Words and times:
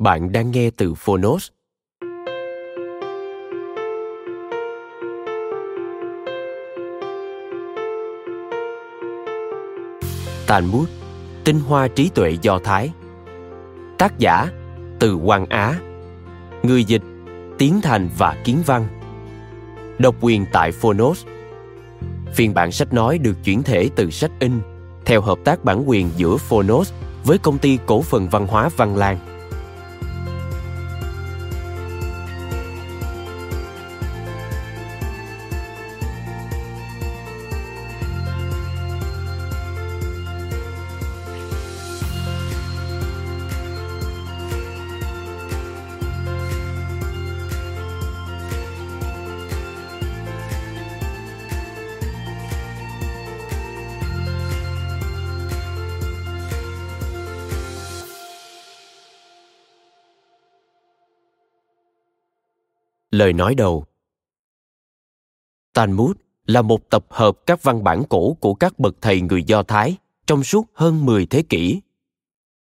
Bạn 0.00 0.32
đang 0.32 0.50
nghe 0.50 0.70
từ 0.76 0.94
Phonos. 0.94 1.48
Talmud, 10.46 10.88
tinh 11.44 11.60
hoa 11.60 11.88
trí 11.88 12.08
tuệ 12.08 12.36
do 12.42 12.58
Thái. 12.58 12.90
Tác 13.98 14.18
giả 14.18 14.48
từ 14.98 15.18
Quang 15.24 15.46
Á. 15.46 15.80
Người 16.62 16.84
dịch 16.84 17.02
Tiến 17.58 17.80
Thành 17.80 18.08
và 18.18 18.36
Kiến 18.44 18.62
Văn. 18.66 18.86
Độc 19.98 20.14
quyền 20.20 20.46
tại 20.52 20.72
Phonos. 20.72 21.26
Phiên 22.34 22.54
bản 22.54 22.72
sách 22.72 22.92
nói 22.92 23.18
được 23.18 23.36
chuyển 23.44 23.62
thể 23.62 23.90
từ 23.96 24.10
sách 24.10 24.32
in 24.38 24.60
theo 25.04 25.20
hợp 25.20 25.38
tác 25.44 25.64
bản 25.64 25.82
quyền 25.86 26.10
giữa 26.16 26.36
Phonos 26.36 26.92
với 27.24 27.38
công 27.38 27.58
ty 27.58 27.78
cổ 27.86 28.02
phần 28.02 28.28
văn 28.28 28.46
hóa 28.46 28.68
Văn 28.76 28.96
Lang. 28.96 29.29
Lời 63.20 63.32
nói 63.32 63.54
đầu 63.54 63.84
Talmud 65.74 66.16
là 66.46 66.62
một 66.62 66.90
tập 66.90 67.06
hợp 67.08 67.38
các 67.46 67.62
văn 67.62 67.84
bản 67.84 68.02
cổ 68.08 68.36
của 68.40 68.54
các 68.54 68.78
bậc 68.78 68.96
thầy 69.00 69.20
người 69.20 69.42
Do 69.42 69.62
Thái 69.62 69.96
trong 70.26 70.44
suốt 70.44 70.66
hơn 70.74 71.06
10 71.06 71.26
thế 71.26 71.42
kỷ. 71.42 71.80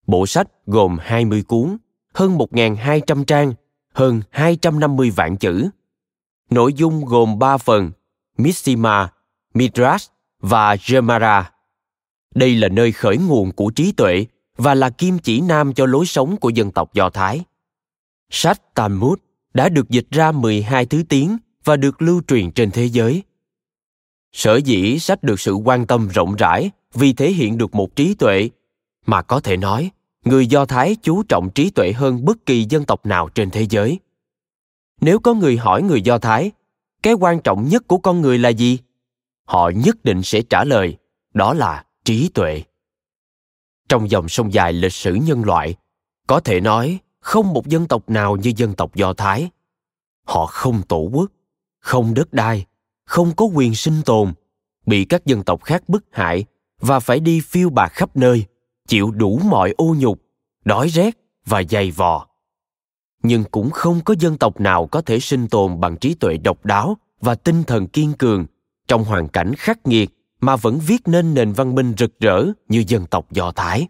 Bộ 0.06 0.26
sách 0.26 0.48
gồm 0.66 0.98
20 1.00 1.42
cuốn, 1.42 1.76
hơn 2.14 2.38
1.200 2.38 3.24
trang, 3.24 3.54
hơn 3.92 4.22
250 4.30 5.10
vạn 5.10 5.36
chữ. 5.36 5.68
Nội 6.50 6.72
dung 6.72 7.04
gồm 7.04 7.38
3 7.38 7.56
phần, 7.58 7.90
Mishima, 8.38 9.12
Midrash 9.54 10.12
và 10.40 10.76
Gemara. 10.88 11.52
Đây 12.34 12.54
là 12.54 12.68
nơi 12.68 12.92
khởi 12.92 13.16
nguồn 13.16 13.52
của 13.52 13.70
trí 13.70 13.92
tuệ 13.92 14.26
và 14.56 14.74
là 14.74 14.90
kim 14.90 15.18
chỉ 15.18 15.40
nam 15.40 15.74
cho 15.74 15.86
lối 15.86 16.06
sống 16.06 16.36
của 16.36 16.48
dân 16.48 16.70
tộc 16.70 16.94
Do 16.94 17.10
Thái. 17.10 17.40
Sách 18.30 18.74
Talmud 18.74 19.18
đã 19.56 19.68
được 19.68 19.88
dịch 19.88 20.06
ra 20.10 20.32
12 20.32 20.86
thứ 20.86 21.02
tiếng 21.08 21.36
và 21.64 21.76
được 21.76 22.02
lưu 22.02 22.22
truyền 22.28 22.50
trên 22.50 22.70
thế 22.70 22.84
giới. 22.84 23.22
Sở 24.32 24.56
dĩ 24.56 24.98
sách 24.98 25.22
được 25.22 25.40
sự 25.40 25.52
quan 25.54 25.86
tâm 25.86 26.08
rộng 26.08 26.34
rãi 26.34 26.70
vì 26.94 27.12
thể 27.12 27.32
hiện 27.32 27.58
được 27.58 27.74
một 27.74 27.96
trí 27.96 28.14
tuệ 28.14 28.50
mà 29.06 29.22
có 29.22 29.40
thể 29.40 29.56
nói 29.56 29.90
người 30.24 30.46
Do 30.46 30.64
Thái 30.64 30.96
chú 31.02 31.22
trọng 31.22 31.50
trí 31.50 31.70
tuệ 31.70 31.92
hơn 31.92 32.24
bất 32.24 32.46
kỳ 32.46 32.66
dân 32.68 32.84
tộc 32.84 33.06
nào 33.06 33.28
trên 33.28 33.50
thế 33.50 33.66
giới. 33.70 33.98
Nếu 35.00 35.18
có 35.18 35.34
người 35.34 35.56
hỏi 35.56 35.82
người 35.82 36.02
Do 36.02 36.18
Thái, 36.18 36.50
cái 37.02 37.14
quan 37.14 37.40
trọng 37.40 37.68
nhất 37.68 37.82
của 37.86 37.98
con 37.98 38.20
người 38.20 38.38
là 38.38 38.48
gì? 38.48 38.78
Họ 39.44 39.70
nhất 39.74 40.04
định 40.04 40.22
sẽ 40.22 40.42
trả 40.42 40.64
lời, 40.64 40.96
đó 41.34 41.54
là 41.54 41.84
trí 42.04 42.28
tuệ. 42.28 42.62
Trong 43.88 44.10
dòng 44.10 44.28
sông 44.28 44.52
dài 44.52 44.72
lịch 44.72 44.92
sử 44.92 45.14
nhân 45.14 45.44
loại, 45.44 45.74
có 46.26 46.40
thể 46.40 46.60
nói 46.60 46.98
không 47.26 47.52
một 47.52 47.66
dân 47.66 47.88
tộc 47.88 48.10
nào 48.10 48.36
như 48.36 48.52
dân 48.56 48.74
tộc 48.74 48.94
do 48.94 49.12
thái. 49.12 49.50
Họ 50.24 50.46
không 50.46 50.82
tổ 50.82 50.98
quốc, 51.12 51.32
không 51.78 52.14
đất 52.14 52.32
đai, 52.32 52.66
không 53.04 53.36
có 53.36 53.44
quyền 53.44 53.74
sinh 53.74 54.02
tồn, 54.04 54.32
bị 54.86 55.04
các 55.04 55.26
dân 55.26 55.42
tộc 55.42 55.62
khác 55.64 55.88
bức 55.88 56.04
hại 56.10 56.44
và 56.80 57.00
phải 57.00 57.20
đi 57.20 57.40
phiêu 57.40 57.70
bạt 57.70 57.92
khắp 57.92 58.16
nơi, 58.16 58.44
chịu 58.88 59.10
đủ 59.10 59.40
mọi 59.44 59.74
ô 59.76 59.94
nhục, 59.98 60.22
đói 60.64 60.88
rét 60.88 61.18
và 61.46 61.62
dày 61.70 61.90
vò. 61.90 62.26
Nhưng 63.22 63.44
cũng 63.44 63.70
không 63.70 64.00
có 64.04 64.14
dân 64.18 64.38
tộc 64.38 64.60
nào 64.60 64.86
có 64.86 65.00
thể 65.00 65.20
sinh 65.20 65.48
tồn 65.48 65.80
bằng 65.80 65.96
trí 65.96 66.14
tuệ 66.14 66.36
độc 66.36 66.64
đáo 66.64 66.96
và 67.20 67.34
tinh 67.34 67.62
thần 67.64 67.86
kiên 67.86 68.12
cường 68.12 68.46
trong 68.88 69.04
hoàn 69.04 69.28
cảnh 69.28 69.54
khắc 69.54 69.86
nghiệt 69.86 70.10
mà 70.40 70.56
vẫn 70.56 70.78
viết 70.86 71.02
nên 71.06 71.34
nền 71.34 71.52
văn 71.52 71.74
minh 71.74 71.94
rực 71.98 72.20
rỡ 72.20 72.46
như 72.68 72.84
dân 72.88 73.06
tộc 73.06 73.32
do 73.32 73.52
thái. 73.52 73.88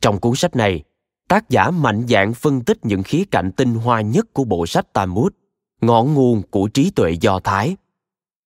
Trong 0.00 0.20
cuốn 0.20 0.34
sách 0.34 0.56
này 0.56 0.84
tác 1.28 1.48
giả 1.48 1.70
mạnh 1.70 2.06
dạn 2.08 2.34
phân 2.34 2.64
tích 2.64 2.78
những 2.82 3.02
khía 3.02 3.24
cạnh 3.30 3.52
tinh 3.52 3.74
hoa 3.74 4.00
nhất 4.00 4.26
của 4.32 4.44
bộ 4.44 4.66
sách 4.66 4.92
Talmud, 4.92 5.32
ngọn 5.80 6.14
nguồn 6.14 6.42
của 6.50 6.68
trí 6.68 6.90
tuệ 6.90 7.12
Do 7.20 7.40
Thái. 7.44 7.76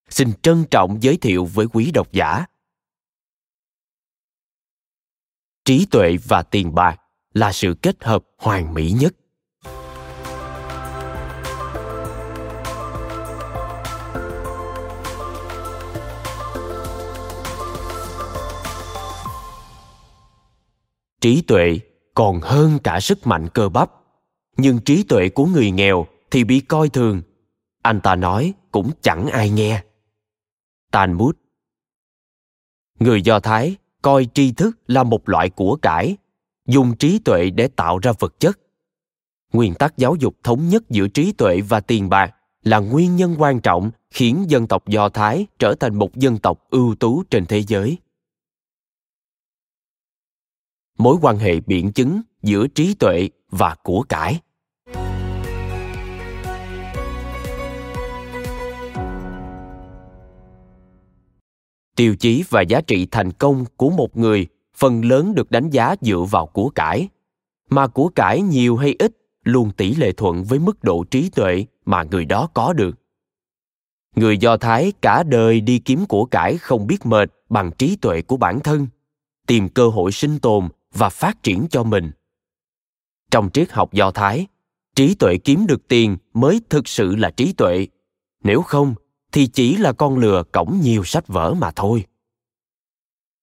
Xin 0.09 0.33
trân 0.43 0.65
trọng 0.71 1.03
giới 1.03 1.17
thiệu 1.17 1.45
với 1.45 1.67
quý 1.73 1.91
độc 1.91 2.13
giả. 2.13 2.45
Trí 5.65 5.87
tuệ 5.91 6.17
và 6.29 6.43
tiền 6.43 6.75
bạc 6.75 7.01
là 7.35 7.53
sự 7.53 7.75
kết 7.83 8.05
hợp 8.05 8.25
hoàn 8.39 8.75
mỹ 8.75 8.95
nhất. 9.01 9.15
Trí 21.21 21.43
tuệ 21.43 21.79
còn 22.15 22.41
hơn 22.41 22.79
cả 22.85 23.01
sức 23.01 23.27
mạnh 23.27 23.49
cơ 23.55 23.69
bắp. 23.69 23.91
Nhưng 24.57 24.79
trí 24.79 25.03
tuệ 25.03 25.29
của 25.29 25.47
người 25.47 25.71
nghèo 25.71 26.07
thì 26.31 26.45
bị 26.45 26.61
coi 26.61 26.89
thường. 26.89 27.23
Anh 27.83 28.01
ta 28.01 28.15
nói 28.15 28.53
cũng 28.71 28.91
chẳng 29.01 29.27
ai 29.27 29.51
nghe. 29.51 29.83
Talmud. 30.91 31.35
Người 32.99 33.23
do 33.23 33.41
thái 33.41 33.77
coi 34.03 34.27
tri 34.35 34.53
thức 34.53 34.79
là 34.87 35.03
một 35.03 35.29
loại 35.29 35.51
của 35.51 35.77
cải, 35.77 36.17
dùng 36.67 36.97
trí 36.97 37.19
tuệ 37.19 37.51
để 37.51 37.69
tạo 37.69 37.99
ra 37.99 38.13
vật 38.19 38.41
chất. 38.41 38.59
Nguyên 39.53 39.75
tắc 39.75 39.99
giáo 39.99 40.15
dục 40.15 40.37
thống 40.43 40.69
nhất 40.69 40.91
giữa 40.91 41.09
trí 41.09 41.33
tuệ 41.33 41.61
và 41.61 41.81
tiền 41.81 42.09
bạc 42.09 42.35
là 42.63 42.79
nguyên 42.79 43.17
nhân 43.17 43.35
quan 43.39 43.61
trọng 43.61 43.91
khiến 44.11 44.45
dân 44.49 44.67
tộc 44.67 44.89
do 44.89 45.09
thái 45.09 45.47
trở 45.59 45.75
thành 45.81 45.95
một 45.95 46.17
dân 46.17 46.39
tộc 46.39 46.65
ưu 46.71 46.95
tú 46.95 47.23
trên 47.31 47.47
thế 47.47 47.63
giới 47.63 47.99
mối 50.99 51.17
quan 51.23 51.39
hệ 51.39 51.61
biện 51.61 51.93
chứng 51.93 52.21
giữa 52.43 52.67
trí 52.67 52.95
tuệ 52.95 53.29
và 53.51 53.77
của 53.83 54.03
cải. 54.03 54.41
Tiêu 61.97 62.17
chí 62.17 62.45
và 62.51 62.61
giá 62.61 62.81
trị 62.81 63.07
thành 63.11 63.33
công 63.33 63.65
của 63.77 63.91
một 63.91 64.17
người, 64.17 64.47
phần 64.77 65.05
lớn 65.05 65.35
được 65.35 65.51
đánh 65.51 65.71
giá 65.71 65.95
dựa 66.01 66.25
vào 66.31 66.47
của 66.47 66.69
cải. 66.69 67.09
Mà 67.71 67.87
của 67.87 68.09
cải 68.09 68.43
nhiều 68.43 68.77
hay 68.77 68.97
ít 68.99 69.13
luôn 69.45 69.71
tỷ 69.71 69.95
lệ 69.95 70.13
thuận 70.13 70.45
với 70.45 70.59
mức 70.59 70.85
độ 70.85 71.05
trí 71.05 71.31
tuệ 71.31 71.65
mà 71.85 72.03
người 72.03 72.25
đó 72.25 72.49
có 72.55 72.73
được. 72.73 72.99
Người 74.17 74.39
do 74.39 74.57
thái 74.57 74.93
cả 75.03 75.23
đời 75.23 75.61
đi 75.61 75.79
kiếm 75.79 76.07
của 76.07 76.25
cải 76.25 76.59
không 76.59 76.87
biết 76.87 77.07
mệt 77.07 77.33
bằng 77.49 77.71
trí 77.79 77.97
tuệ 77.97 78.23
của 78.23 78.37
bản 78.37 78.61
thân, 78.61 78.87
tìm 79.47 79.69
cơ 79.69 79.89
hội 79.89 80.13
sinh 80.13 80.39
tồn 80.39 80.69
và 80.95 81.09
phát 81.09 81.43
triển 81.43 81.67
cho 81.71 81.83
mình. 81.83 82.11
Trong 83.31 83.51
triết 83.53 83.73
học 83.73 83.93
do 83.93 84.11
thái, 84.11 84.47
trí 84.95 85.15
tuệ 85.15 85.37
kiếm 85.45 85.67
được 85.67 85.89
tiền 85.89 86.17
mới 86.35 86.61
thực 86.71 86.89
sự 86.89 87.17
là 87.17 87.31
trí 87.31 87.53
tuệ. 87.53 87.87
Nếu 88.45 88.63
không, 88.63 88.95
thì 89.33 89.47
chỉ 89.47 89.77
là 89.77 89.93
con 89.93 90.19
lừa 90.19 90.43
cổng 90.53 90.81
nhiều 90.83 91.05
sách 91.05 91.29
vở 91.29 91.55
mà 91.55 91.71
thôi. 91.77 92.05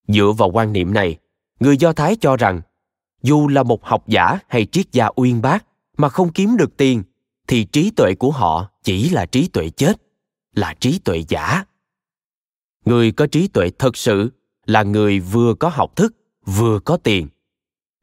Dựa 0.07 0.31
vào 0.37 0.51
quan 0.51 0.73
niệm 0.73 0.93
này, 0.93 1.17
người 1.59 1.77
do 1.77 1.93
thái 1.93 2.15
cho 2.21 2.37
rằng, 2.37 2.61
dù 3.23 3.47
là 3.47 3.63
một 3.63 3.85
học 3.85 4.07
giả 4.07 4.39
hay 4.47 4.65
triết 4.65 4.91
gia 4.91 5.09
uyên 5.15 5.41
bác 5.41 5.65
mà 5.97 6.09
không 6.09 6.31
kiếm 6.31 6.57
được 6.57 6.77
tiền, 6.77 7.03
thì 7.47 7.63
trí 7.63 7.89
tuệ 7.89 8.15
của 8.15 8.31
họ 8.31 8.71
chỉ 8.83 9.09
là 9.09 9.25
trí 9.25 9.47
tuệ 9.47 9.69
chết, 9.69 10.01
là 10.53 10.73
trí 10.79 10.99
tuệ 10.99 11.23
giả. 11.27 11.65
Người 12.85 13.11
có 13.11 13.27
trí 13.27 13.47
tuệ 13.47 13.69
thật 13.79 13.97
sự 13.97 14.29
là 14.65 14.83
người 14.83 15.19
vừa 15.19 15.53
có 15.53 15.69
học 15.69 15.95
thức, 15.95 16.15
vừa 16.45 16.79
có 16.79 16.97
tiền 16.97 17.27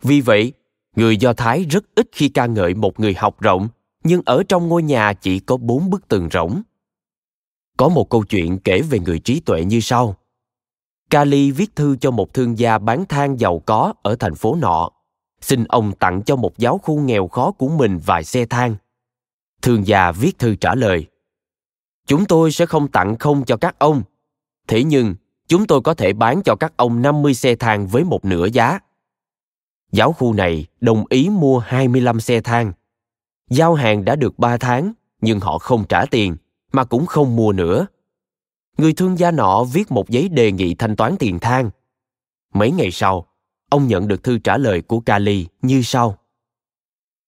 vì 0.03 0.21
vậy, 0.21 0.53
người 0.97 1.17
do 1.17 1.33
thái 1.33 1.65
rất 1.65 1.85
ít 1.95 2.09
khi 2.13 2.29
ca 2.29 2.47
ngợi 2.47 2.75
một 2.75 3.01
người 3.01 3.15
học 3.15 3.41
rộng, 3.41 3.69
nhưng 4.05 4.23
ở 4.27 4.43
trong 4.49 4.69
ngôi 4.69 4.83
nhà 4.83 5.13
chỉ 5.13 5.39
có 5.39 5.57
bốn 5.57 5.91
bức 5.91 6.09
tường 6.09 6.29
rỗng. 6.33 6.63
Có 7.77 7.89
một 7.89 8.11
câu 8.11 8.25
chuyện 8.25 8.59
kể 8.59 8.83
về 8.83 8.99
người 8.99 9.19
trí 9.19 9.41
tuệ 9.41 9.65
như 9.65 9.81
sau. 9.81 10.17
Kali 11.11 11.51
viết 11.51 11.77
thư 11.77 11.97
cho 11.97 12.11
một 12.11 12.35
thương 12.35 12.59
gia 12.59 12.79
bán 12.79 13.05
than 13.09 13.41
giàu 13.41 13.59
có 13.67 13.95
ở 14.03 14.17
thành 14.17 14.35
phố 14.35 14.55
nọ. 14.55 14.91
Xin 15.41 15.65
ông 15.65 15.93
tặng 15.93 16.23
cho 16.23 16.37
một 16.37 16.59
giáo 16.59 16.79
khu 16.79 17.01
nghèo 17.01 17.29
khó 17.29 17.51
của 17.51 17.69
mình 17.69 17.99
vài 18.07 18.25
xe 18.25 18.47
than 18.47 18.77
thương 19.67 19.87
gia 19.87 20.13
viết 20.13 20.39
thư 20.39 20.55
trả 20.55 20.75
lời, 20.75 21.07
chúng 22.07 22.27
tôi 22.27 22.53
sẽ 22.53 22.67
không 22.67 22.89
tặng 22.89 23.17
không 23.19 23.45
cho 23.45 23.57
các 23.57 23.79
ông. 23.79 24.03
Thế 24.69 24.85
nhưng, 24.85 25.15
chúng 25.49 25.67
tôi 25.67 25.81
có 25.81 25.95
thể 25.95 26.13
bán 26.13 26.43
cho 26.43 26.57
các 26.57 26.73
ông 26.77 27.03
50 27.03 27.35
xe 27.35 27.55
than 27.55 27.87
với 27.87 28.05
một 28.05 28.25
nửa 28.25 28.47
giá. 28.53 28.79
Giáo 29.93 30.13
khu 30.13 30.33
này 30.33 30.67
đồng 30.81 31.05
ý 31.09 31.29
mua 31.29 31.59
25 31.59 32.21
xe 32.21 32.41
than. 32.41 32.73
Giao 33.51 33.75
hàng 33.75 34.05
đã 34.05 34.17
được 34.17 34.39
3 34.39 34.57
tháng, 34.57 34.93
nhưng 35.21 35.41
họ 35.41 35.59
không 35.59 35.85
trả 35.89 36.05
tiền, 36.07 36.37
mà 36.73 36.85
cũng 36.85 37.07
không 37.07 37.37
mua 37.37 37.53
nữa. 37.53 37.87
Người 38.79 38.93
thương 38.93 39.19
gia 39.19 39.31
nọ 39.31 39.65
viết 39.65 39.93
một 39.93 40.09
giấy 40.09 40.29
đề 40.29 40.53
nghị 40.53 40.75
thanh 40.75 40.97
toán 40.97 41.17
tiền 41.19 41.39
than. 41.39 41.71
Mấy 42.55 42.71
ngày 42.71 42.91
sau, 42.91 43.27
ông 43.71 43.87
nhận 43.87 44.09
được 44.09 44.23
thư 44.23 44.39
trả 44.39 44.57
lời 44.57 44.83
của 44.83 45.01
Kali 45.01 45.47
như 45.63 45.83
sau. 45.83 46.19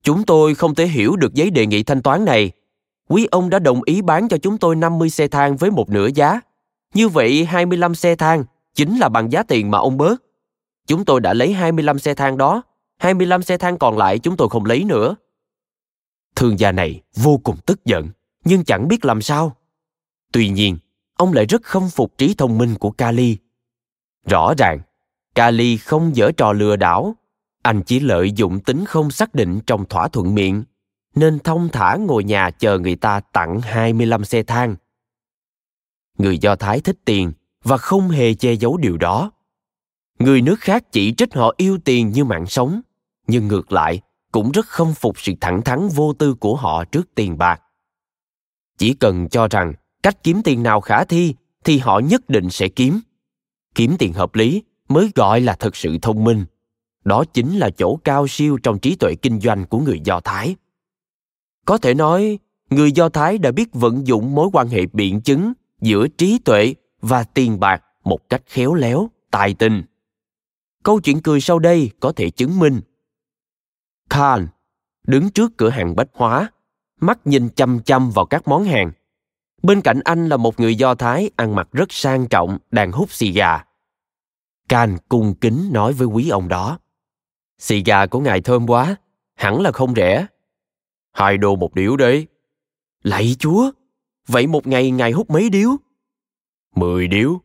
Chúng 0.03 0.25
tôi 0.25 0.55
không 0.55 0.75
thể 0.75 0.87
hiểu 0.87 1.17
được 1.17 1.35
giấy 1.35 1.51
đề 1.51 1.67
nghị 1.67 1.83
thanh 1.83 2.03
toán 2.03 2.25
này. 2.25 2.51
Quý 3.09 3.27
ông 3.31 3.51
đã 3.51 3.59
đồng 3.59 3.83
ý 3.83 4.03
bán 4.03 4.29
cho 4.29 4.37
chúng 4.39 4.59
tôi 4.59 4.77
50 4.77 5.11
xe 5.11 5.29
than 5.29 5.57
với 5.57 5.71
một 5.71 5.91
nửa 5.91 6.09
giá. 6.15 6.41
Như 6.95 7.09
vậy 7.09 7.45
25 7.45 7.95
xe 7.95 8.17
than 8.17 8.45
chính 8.75 8.99
là 8.99 9.09
bằng 9.09 9.33
giá 9.33 9.43
tiền 9.43 9.71
mà 9.71 9.79
ông 9.79 9.97
bớt. 9.97 10.23
Chúng 10.89 11.05
tôi 11.05 11.21
đã 11.21 11.35
lấy 11.35 11.53
25 11.53 11.99
xe 11.99 12.15
than 12.15 12.37
đó, 12.37 12.63
25 12.99 13.43
xe 13.43 13.59
than 13.59 13.79
còn 13.79 13.99
lại 13.99 14.19
chúng 14.19 14.37
tôi 14.37 14.49
không 14.49 14.65
lấy 14.65 14.85
nữa. 14.85 15.17
Thương 16.37 16.59
gia 16.59 16.73
này 16.73 17.03
vô 17.17 17.41
cùng 17.45 17.57
tức 17.67 17.85
giận, 17.85 18.09
nhưng 18.45 18.65
chẳng 18.65 18.89
biết 18.89 19.05
làm 19.05 19.23
sao. 19.23 19.57
Tuy 20.33 20.49
nhiên, 20.49 20.79
ông 21.15 21.33
lại 21.33 21.47
rất 21.47 21.63
không 21.63 21.91
phục 21.91 22.19
trí 22.19 22.35
thông 22.35 22.59
minh 22.59 22.75
của 22.75 22.91
Kali. 22.91 23.37
Rõ 24.27 24.55
ràng, 24.59 24.81
Kali 25.35 25.77
không 25.77 26.17
dở 26.17 26.31
trò 26.37 26.53
lừa 26.53 26.77
đảo, 26.77 27.15
anh 27.63 27.83
chỉ 27.83 28.01
lợi 28.01 28.33
dụng 28.33 28.61
tính 28.61 28.85
không 28.85 29.11
xác 29.11 29.35
định 29.35 29.61
trong 29.67 29.85
thỏa 29.85 30.09
thuận 30.09 30.35
miệng, 30.35 30.65
nên 31.15 31.39
thông 31.39 31.69
thả 31.69 31.97
ngồi 31.97 32.25
nhà 32.25 32.51
chờ 32.51 32.79
người 32.79 32.97
ta 32.97 33.21
tặng 33.21 33.61
25 33.61 34.25
xe 34.25 34.43
than– 34.43 34.77
người 36.19 36.39
do 36.39 36.57
thái 36.57 36.81
thích 36.81 36.99
tiền 37.05 37.33
và 37.65 37.77
không 37.77 38.09
hề 38.09 38.35
che 38.35 38.53
giấu 38.53 38.77
điều 38.77 38.97
đó 38.97 39.31
người 40.19 40.43
nước 40.43 40.61
khác 40.61 40.93
chỉ 40.93 41.15
trích 41.17 41.35
họ 41.35 41.55
yêu 41.57 41.79
tiền 41.85 42.11
như 42.11 42.25
mạng 42.25 42.47
sống 42.47 42.81
nhưng 43.27 43.49
ngược 43.49 43.73
lại 43.73 44.01
cũng 44.33 44.53
rất 44.53 44.67
không 44.67 44.95
phục 44.95 45.21
sự 45.21 45.33
thẳng 45.41 45.63
thắn 45.63 45.89
vô 45.89 46.13
tư 46.13 46.35
của 46.35 46.57
họ 46.57 46.85
trước 46.85 47.09
tiền 47.15 47.39
bạc. 47.39 47.63
Chỉ 48.79 48.95
cần 48.95 49.29
cho 49.29 49.49
rằng 49.49 49.73
cách 50.03 50.23
kiếm 50.23 50.41
tiền 50.45 50.63
nào 50.63 50.81
khả 50.81 51.05
thi 51.05 51.35
thì 51.65 51.79
họ 51.79 51.99
nhất 51.99 52.29
định 52.29 52.51
sẽ 52.51 52.69
kiếm. 52.69 53.01
Kiếm 53.75 53.97
tiền 53.99 54.13
hợp 54.13 54.35
lý 54.35 54.63
mới 54.89 55.11
gọi 55.15 55.41
là 55.41 55.55
thật 55.55 55.77
sự 55.77 55.99
thông 56.03 56.25
minh. 56.25 56.45
Đó 57.05 57.25
chính 57.33 57.59
là 57.59 57.71
chỗ 57.71 57.97
cao 57.97 58.29
siêu 58.29 58.59
trong 58.63 58.79
trí 58.79 58.97
tuệ 58.97 59.15
kinh 59.15 59.41
doanh 59.41 59.67
của 59.67 59.79
người 59.79 60.01
do 60.05 60.21
thái. 60.21 60.57
Có 61.65 61.79
thể 61.79 61.95
nói 61.95 62.39
người 62.71 62.93
do 62.93 63.09
thái 63.09 63.39
đã 63.39 63.53
biết 63.53 63.69
vận 63.73 64.07
dụng 64.07 64.35
mối 64.35 64.49
quan 64.53 64.69
hệ 64.69 64.87
biện 64.93 65.21
chứng 65.21 65.53
giữa 65.81 66.09
trí 66.09 66.39
tuệ 66.39 66.75
và 67.01 67.25
tiền 67.25 67.61
bạc 67.61 67.83
một 68.05 68.29
cách 68.29 68.43
khéo 68.47 68.75
léo, 68.75 69.11
tài 69.31 69.55
tình. 69.55 69.83
Câu 70.89 71.01
chuyện 71.01 71.21
cười 71.23 71.41
sau 71.41 71.59
đây 71.59 71.91
có 72.01 72.13
thể 72.13 72.31
chứng 72.31 72.59
minh. 72.59 72.81
Khan 74.11 74.49
đứng 75.07 75.31
trước 75.31 75.53
cửa 75.57 75.69
hàng 75.69 75.97
bách 75.97 76.09
hóa, 76.13 76.53
mắt 77.01 77.19
nhìn 77.25 77.49
chăm 77.49 77.81
chăm 77.83 78.11
vào 78.11 78.27
các 78.27 78.49
món 78.49 78.65
hàng. 78.65 78.93
Bên 79.63 79.81
cạnh 79.81 80.01
anh 80.05 80.29
là 80.29 80.37
một 80.37 80.61
người 80.61 80.75
Do 80.75 80.95
Thái 80.95 81.31
ăn 81.37 81.55
mặc 81.55 81.69
rất 81.73 81.93
sang 81.93 82.29
trọng 82.29 82.59
đang 82.71 82.93
hút 82.93 83.13
xì 83.13 83.33
gà. 83.33 83.65
Khan 84.69 84.97
cung 85.09 85.35
kính 85.35 85.71
nói 85.73 85.93
với 85.93 86.07
quý 86.07 86.29
ông 86.29 86.49
đó. 86.49 86.79
Xì 87.59 87.83
gà 87.83 88.07
của 88.07 88.21
ngài 88.21 88.41
thơm 88.41 88.67
quá, 88.67 88.97
hẳn 89.35 89.61
là 89.61 89.73
không 89.73 89.95
rẻ. 89.95 90.27
Hai 91.13 91.39
đô 91.39 91.57
một 91.57 91.75
điếu 91.75 91.97
đấy. 91.97 92.27
Lạy 93.03 93.37
chúa, 93.39 93.71
Vậy 94.27 94.47
một 94.47 94.67
ngày 94.67 94.91
ngài 94.91 95.13
hút 95.13 95.31
mấy 95.31 95.51
điếu? 95.51 95.71
Mười 96.75 97.09
điếu. 97.09 97.41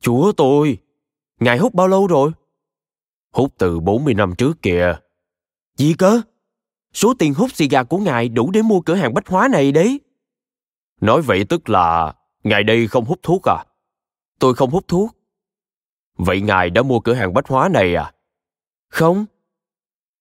Chúa 0.00 0.32
tôi, 0.32 0.78
ngài 1.40 1.58
hút 1.58 1.74
bao 1.74 1.88
lâu 1.88 2.06
rồi? 2.06 2.32
Hút 3.32 3.54
từ 3.58 3.80
40 3.80 4.14
năm 4.14 4.34
trước 4.38 4.62
kìa. 4.62 4.94
Gì 5.76 5.94
cơ? 5.98 6.22
Số 6.92 7.14
tiền 7.18 7.34
hút 7.34 7.52
xì 7.52 7.68
gà 7.68 7.82
của 7.82 7.98
ngài 7.98 8.28
đủ 8.28 8.50
để 8.50 8.62
mua 8.62 8.80
cửa 8.80 8.94
hàng 8.94 9.14
bách 9.14 9.28
hóa 9.28 9.48
này 9.48 9.72
đấy. 9.72 10.00
Nói 11.00 11.22
vậy 11.22 11.44
tức 11.48 11.68
là 11.68 12.14
ngài 12.44 12.62
đây 12.62 12.86
không 12.86 13.04
hút 13.04 13.18
thuốc 13.22 13.42
à? 13.48 13.64
Tôi 14.38 14.54
không 14.54 14.70
hút 14.70 14.84
thuốc. 14.88 15.16
Vậy 16.16 16.40
ngài 16.40 16.70
đã 16.70 16.82
mua 16.82 17.00
cửa 17.00 17.14
hàng 17.14 17.34
bách 17.34 17.48
hóa 17.48 17.68
này 17.68 17.94
à? 17.94 18.12
Không. 18.88 19.24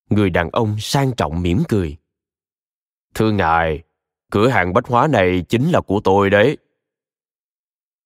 Người 0.10 0.30
đàn 0.30 0.50
ông 0.50 0.76
sang 0.80 1.12
trọng 1.18 1.42
mỉm 1.42 1.64
cười. 1.70 1.98
Thưa 3.14 3.32
ngài, 3.32 3.84
cửa 4.32 4.48
hàng 4.48 4.74
bách 4.74 4.88
hóa 4.88 5.08
này 5.08 5.46
chính 5.50 5.72
là 5.72 5.82
của 5.82 6.00
tôi 6.04 6.30
đấy. 6.30 6.58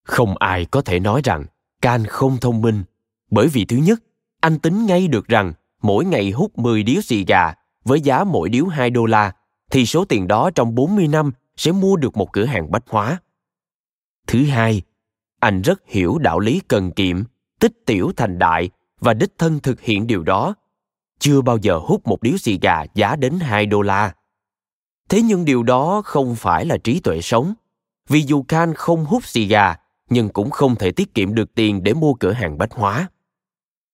Không 0.04 0.38
ai 0.38 0.66
có 0.66 0.82
thể 0.82 1.00
nói 1.00 1.22
rằng 1.24 1.46
Can 1.82 2.06
không 2.06 2.38
thông 2.42 2.62
minh, 2.62 2.84
bởi 3.32 3.48
vì 3.48 3.66
thứ 3.66 3.78
nhất, 3.78 4.00
anh 4.46 4.60
tính 4.60 4.86
ngay 4.86 5.08
được 5.08 5.28
rằng 5.28 5.54
mỗi 5.82 6.06
ngày 6.06 6.32
hút 6.32 6.58
10 6.58 6.84
điếu 6.84 7.02
xì 7.02 7.26
gà 7.26 7.54
với 7.84 8.02
giá 8.02 8.24
mỗi 8.24 8.50
điếu 8.50 8.66
2 8.66 8.90
đô 8.90 9.06
la, 9.06 9.32
thì 9.72 9.86
số 9.86 10.06
tiền 10.06 10.28
đó 10.28 10.50
trong 10.56 10.76
40 10.76 11.08
năm 11.08 11.32
sẽ 11.58 11.72
mua 11.72 11.96
được 11.96 12.18
một 12.18 12.34
cửa 12.34 12.46
hàng 12.46 12.72
bách 12.72 12.84
hóa. 12.90 13.20
Thứ 14.28 14.46
hai, 14.46 14.82
anh 15.40 15.62
rất 15.62 15.82
hiểu 15.88 16.18
đạo 16.18 16.40
lý 16.40 16.62
cần 16.68 16.92
kiệm, 16.92 17.24
tích 17.60 17.74
tiểu 17.86 18.12
thành 18.18 18.40
đại 18.40 18.70
và 19.00 19.14
đích 19.14 19.38
thân 19.38 19.60
thực 19.60 19.82
hiện 19.82 20.08
điều 20.08 20.24
đó. 20.24 20.56
Chưa 21.20 21.42
bao 21.42 21.58
giờ 21.58 21.78
hút 21.78 22.08
một 22.08 22.22
điếu 22.22 22.38
xì 22.38 22.60
gà 22.62 22.84
giá 22.96 23.16
đến 23.16 23.40
2 23.40 23.66
đô 23.66 23.82
la 23.82 24.14
thế 25.10 25.22
nhưng 25.22 25.46
điều 25.46 25.64
đó 25.64 26.02
không 26.06 26.36
phải 26.36 26.66
là 26.66 26.78
trí 26.78 27.00
tuệ 27.00 27.22
sống 27.22 27.54
vì 28.10 28.22
dù 28.22 28.46
Khan 28.48 28.74
không 28.74 29.06
hút 29.06 29.26
xì 29.26 29.46
gà 29.46 29.76
nhưng 30.10 30.30
cũng 30.30 30.50
không 30.50 30.76
thể 30.76 30.92
tiết 30.92 31.14
kiệm 31.14 31.36
được 31.36 31.56
tiền 31.56 31.84
để 31.84 31.94
mua 31.94 32.14
cửa 32.14 32.32
hàng 32.32 32.58
bách 32.58 32.72
hóa 32.72 33.08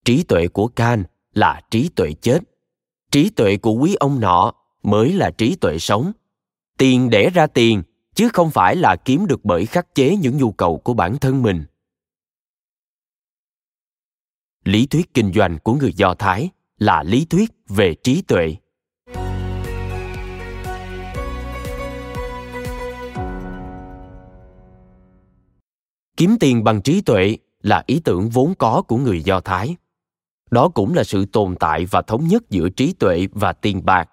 trí 0.05 0.23
tuệ 0.23 0.47
của 0.47 0.67
Can 0.67 1.03
là 1.33 1.61
trí 1.71 1.89
tuệ 1.89 2.13
chết. 2.21 2.39
Trí 3.11 3.29
tuệ 3.29 3.57
của 3.57 3.71
quý 3.71 3.95
ông 3.99 4.19
nọ 4.19 4.53
mới 4.83 5.13
là 5.13 5.31
trí 5.31 5.55
tuệ 5.55 5.79
sống. 5.79 6.11
Tiền 6.77 7.09
để 7.09 7.29
ra 7.29 7.47
tiền, 7.47 7.83
chứ 8.15 8.29
không 8.33 8.51
phải 8.51 8.75
là 8.75 8.95
kiếm 8.95 9.27
được 9.27 9.45
bởi 9.45 9.65
khắc 9.65 9.95
chế 9.95 10.15
những 10.15 10.37
nhu 10.37 10.51
cầu 10.51 10.77
của 10.77 10.93
bản 10.93 11.17
thân 11.17 11.41
mình. 11.41 11.63
Lý 14.63 14.85
thuyết 14.85 15.13
kinh 15.13 15.33
doanh 15.33 15.57
của 15.63 15.73
người 15.73 15.93
do 15.93 16.13
thái 16.13 16.49
là 16.77 17.03
lý 17.03 17.25
thuyết 17.25 17.51
về 17.67 17.95
trí 18.03 18.21
tuệ. 18.21 18.55
Kiếm 26.17 26.35
tiền 26.39 26.63
bằng 26.63 26.81
trí 26.81 27.01
tuệ 27.01 27.37
là 27.61 27.83
ý 27.87 28.01
tưởng 28.05 28.29
vốn 28.29 28.53
có 28.55 28.81
của 28.87 28.97
người 28.97 29.23
do 29.23 29.39
thái 29.39 29.75
đó 30.51 30.69
cũng 30.69 30.93
là 30.93 31.03
sự 31.03 31.25
tồn 31.25 31.55
tại 31.59 31.85
và 31.85 32.01
thống 32.01 32.27
nhất 32.27 32.49
giữa 32.49 32.69
trí 32.69 32.93
tuệ 32.93 33.27
và 33.31 33.53
tiền 33.53 33.85
bạc. 33.85 34.09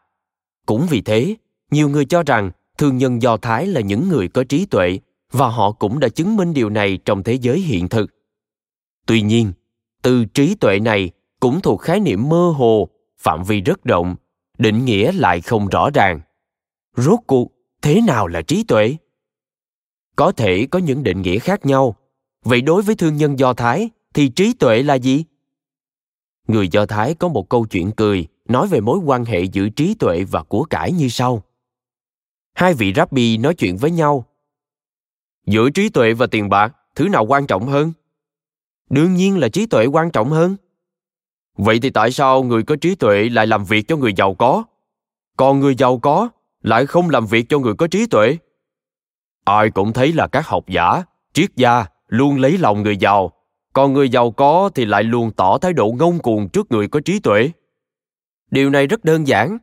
Cũng 0.66 0.86
vì 0.90 1.00
thế, 1.00 1.34
nhiều 1.70 1.88
người 1.88 2.04
cho 2.04 2.22
rằng 2.22 2.50
thương 2.78 2.96
nhân 2.96 3.22
do 3.22 3.36
thái 3.36 3.66
là 3.66 3.80
những 3.80 4.08
người 4.08 4.28
có 4.28 4.44
trí 4.44 4.66
tuệ 4.66 4.98
và 5.32 5.48
họ 5.48 5.72
cũng 5.72 6.00
đã 6.00 6.08
chứng 6.08 6.36
minh 6.36 6.54
điều 6.54 6.70
này 6.70 6.98
trong 7.04 7.22
thế 7.22 7.32
giới 7.32 7.60
hiện 7.60 7.88
thực. 7.88 8.10
Tuy 9.06 9.22
nhiên, 9.22 9.52
từ 10.02 10.24
trí 10.24 10.54
tuệ 10.54 10.78
này 10.78 11.10
cũng 11.40 11.60
thuộc 11.60 11.80
khái 11.80 12.00
niệm 12.00 12.28
mơ 12.28 12.52
hồ, 12.56 12.88
phạm 13.18 13.42
vi 13.42 13.60
rất 13.60 13.84
rộng, 13.84 14.16
định 14.58 14.84
nghĩa 14.84 15.12
lại 15.12 15.40
không 15.40 15.68
rõ 15.68 15.90
ràng. 15.94 16.20
Rốt 16.96 17.18
cuộc, 17.26 17.52
thế 17.82 18.00
nào 18.00 18.26
là 18.26 18.42
trí 18.42 18.64
tuệ? 18.64 18.96
Có 20.16 20.32
thể 20.32 20.66
có 20.70 20.78
những 20.78 21.02
định 21.02 21.22
nghĩa 21.22 21.38
khác 21.38 21.66
nhau. 21.66 21.96
Vậy 22.44 22.60
đối 22.60 22.82
với 22.82 22.94
thương 22.94 23.16
nhân 23.16 23.38
do 23.38 23.52
thái 23.52 23.90
thì 24.14 24.28
trí 24.28 24.52
tuệ 24.52 24.82
là 24.82 24.94
gì? 24.94 25.24
Người 26.48 26.68
do 26.68 26.86
thái 26.86 27.14
có 27.14 27.28
một 27.28 27.48
câu 27.48 27.66
chuyện 27.66 27.92
cười, 27.92 28.26
nói 28.48 28.66
về 28.66 28.80
mối 28.80 28.98
quan 28.98 29.24
hệ 29.24 29.42
giữa 29.42 29.68
trí 29.68 29.94
tuệ 29.94 30.24
và 30.24 30.42
của 30.42 30.64
cải 30.64 30.92
như 30.92 31.08
sau. 31.08 31.42
Hai 32.54 32.74
vị 32.74 32.92
rabbi 32.96 33.36
nói 33.36 33.54
chuyện 33.54 33.76
với 33.76 33.90
nhau. 33.90 34.24
Giữa 35.46 35.70
trí 35.70 35.88
tuệ 35.88 36.12
và 36.12 36.26
tiền 36.26 36.48
bạc, 36.48 36.76
thứ 36.94 37.08
nào 37.08 37.24
quan 37.24 37.46
trọng 37.46 37.66
hơn? 37.66 37.92
Đương 38.90 39.14
nhiên 39.14 39.38
là 39.38 39.48
trí 39.48 39.66
tuệ 39.66 39.86
quan 39.86 40.10
trọng 40.10 40.30
hơn. 40.30 40.56
Vậy 41.56 41.78
thì 41.82 41.90
tại 41.90 42.10
sao 42.10 42.42
người 42.42 42.62
có 42.62 42.76
trí 42.76 42.94
tuệ 42.94 43.28
lại 43.28 43.46
làm 43.46 43.64
việc 43.64 43.88
cho 43.88 43.96
người 43.96 44.12
giàu 44.16 44.34
có? 44.34 44.64
Còn 45.36 45.60
người 45.60 45.74
giàu 45.74 45.98
có 45.98 46.28
lại 46.62 46.86
không 46.86 47.10
làm 47.10 47.26
việc 47.26 47.46
cho 47.48 47.58
người 47.58 47.74
có 47.74 47.86
trí 47.86 48.06
tuệ? 48.06 48.36
Ai 49.44 49.70
cũng 49.70 49.92
thấy 49.92 50.12
là 50.12 50.26
các 50.26 50.46
học 50.46 50.68
giả, 50.68 51.02
triết 51.32 51.50
gia 51.56 51.86
luôn 52.08 52.38
lấy 52.38 52.58
lòng 52.58 52.82
người 52.82 52.96
giàu 52.96 53.32
còn 53.78 53.92
người 53.92 54.08
giàu 54.08 54.30
có 54.30 54.70
thì 54.74 54.84
lại 54.84 55.04
luôn 55.04 55.30
tỏ 55.30 55.58
thái 55.58 55.72
độ 55.72 55.94
ngông 55.98 56.18
cuồng 56.18 56.48
trước 56.48 56.72
người 56.72 56.88
có 56.88 57.00
trí 57.00 57.18
tuệ. 57.18 57.50
Điều 58.50 58.70
này 58.70 58.86
rất 58.86 59.04
đơn 59.04 59.26
giản. 59.26 59.58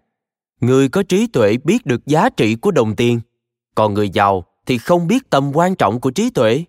Người 0.62 0.90
có 0.90 1.04
trí 1.04 1.28
tuệ 1.28 1.58
biết 1.64 1.86
được 1.86 2.06
giá 2.06 2.30
trị 2.30 2.56
của 2.56 2.72
đồng 2.72 2.96
tiền, 2.96 3.20
còn 3.76 3.94
người 3.94 4.10
giàu 4.10 4.46
thì 4.66 4.78
không 4.78 5.08
biết 5.08 5.30
tầm 5.30 5.52
quan 5.54 5.76
trọng 5.76 6.02
của 6.02 6.12
trí 6.12 6.30
tuệ. 6.30 6.64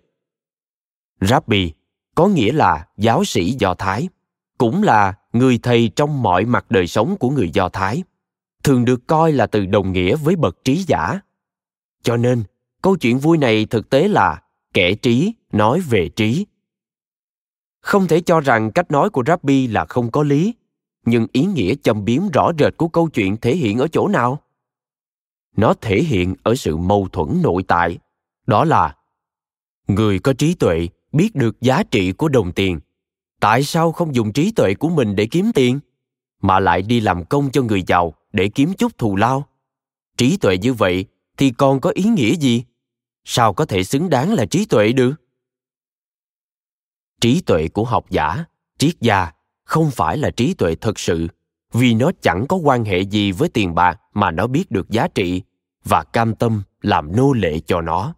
Rabbi 1.21 1.73
có 2.15 2.27
nghĩa 2.27 2.51
là 2.51 2.87
giáo 2.97 3.23
sĩ 3.23 3.55
do 3.59 3.73
thái, 3.73 4.09
cũng 4.57 4.83
là 4.83 5.13
người 5.33 5.59
thầy 5.63 5.91
trong 5.95 6.21
mọi 6.21 6.45
mặt 6.45 6.71
đời 6.71 6.87
sống 6.87 7.17
của 7.17 7.29
người 7.29 7.49
do 7.53 7.69
thái, 7.69 8.03
thường 8.63 8.85
được 8.85 9.07
coi 9.07 9.31
là 9.31 9.47
từ 9.47 9.65
đồng 9.65 9.91
nghĩa 9.91 10.15
với 10.15 10.35
bậc 10.35 10.63
trí 10.63 10.75
giả. 10.75 11.19
Cho 12.03 12.17
nên, 12.17 12.43
câu 12.81 12.97
chuyện 12.97 13.19
vui 13.19 13.37
này 13.37 13.65
thực 13.65 13.89
tế 13.89 14.07
là 14.07 14.41
kẻ 14.73 14.93
trí 14.93 15.33
nói 15.51 15.79
về 15.79 16.09
trí 16.09 16.45
không 17.87 18.07
thể 18.07 18.21
cho 18.21 18.39
rằng 18.39 18.71
cách 18.71 18.91
nói 18.91 19.09
của 19.09 19.23
rabbi 19.27 19.67
là 19.67 19.85
không 19.85 20.11
có 20.11 20.23
lý, 20.23 20.53
nhưng 21.05 21.27
ý 21.31 21.45
nghĩa 21.45 21.75
châm 21.83 22.05
biếm 22.05 22.21
rõ 22.33 22.51
rệt 22.59 22.77
của 22.77 22.87
câu 22.87 23.09
chuyện 23.09 23.37
thể 23.37 23.55
hiện 23.55 23.77
ở 23.77 23.87
chỗ 23.87 24.07
nào? 24.07 24.41
Nó 25.57 25.73
thể 25.81 26.03
hiện 26.03 26.35
ở 26.43 26.55
sự 26.55 26.77
mâu 26.77 27.07
thuẫn 27.11 27.41
nội 27.43 27.63
tại, 27.67 27.97
đó 28.47 28.65
là, 28.65 28.95
người 29.87 30.19
có 30.19 30.33
trí 30.33 30.53
tuệ 30.53 30.87
biết 31.11 31.35
được 31.35 31.61
giá 31.61 31.83
trị 31.83 32.11
của 32.11 32.29
đồng 32.29 32.51
tiền. 32.51 32.79
Tại 33.39 33.63
sao 33.63 33.91
không 33.91 34.15
dùng 34.15 34.33
trí 34.33 34.51
tuệ 34.51 34.73
của 34.73 34.89
mình 34.89 35.15
để 35.15 35.25
kiếm 35.25 35.51
tiền, 35.55 35.79
mà 36.41 36.59
lại 36.59 36.81
đi 36.81 36.99
làm 36.99 37.25
công 37.25 37.51
cho 37.51 37.61
người 37.61 37.83
giàu 37.87 38.13
để 38.33 38.47
kiếm 38.47 38.73
chút 38.73 38.97
thù 38.97 39.15
lao? 39.15 39.47
Trí 40.17 40.37
tuệ 40.37 40.57
như 40.57 40.73
vậy 40.73 41.05
thì 41.37 41.51
còn 41.51 41.81
có 41.81 41.89
ý 41.89 42.03
nghĩa 42.03 42.35
gì? 42.35 42.63
Sao 43.23 43.53
có 43.53 43.65
thể 43.65 43.83
xứng 43.83 44.09
đáng 44.09 44.33
là 44.33 44.45
trí 44.45 44.65
tuệ 44.65 44.91
được? 44.91 45.13
Trí 47.21 47.41
tuệ 47.41 47.67
của 47.67 47.83
học 47.83 48.05
giả, 48.09 48.45
triết 48.77 48.95
gia 48.99 49.31
không 49.63 49.91
phải 49.91 50.17
là 50.17 50.31
trí 50.31 50.53
tuệ 50.53 50.75
thật 50.75 50.99
sự, 50.99 51.27
vì 51.73 51.93
nó 51.93 52.11
chẳng 52.21 52.45
có 52.49 52.57
quan 52.57 52.85
hệ 52.85 52.99
gì 52.99 53.31
với 53.31 53.49
tiền 53.49 53.75
bạc 53.75 54.01
mà 54.13 54.31
nó 54.31 54.47
biết 54.47 54.71
được 54.71 54.89
giá 54.89 55.07
trị 55.07 55.41
và 55.83 56.03
cam 56.03 56.35
tâm 56.35 56.63
làm 56.81 57.15
nô 57.15 57.33
lệ 57.33 57.59
cho 57.59 57.81
nó. 57.81 58.13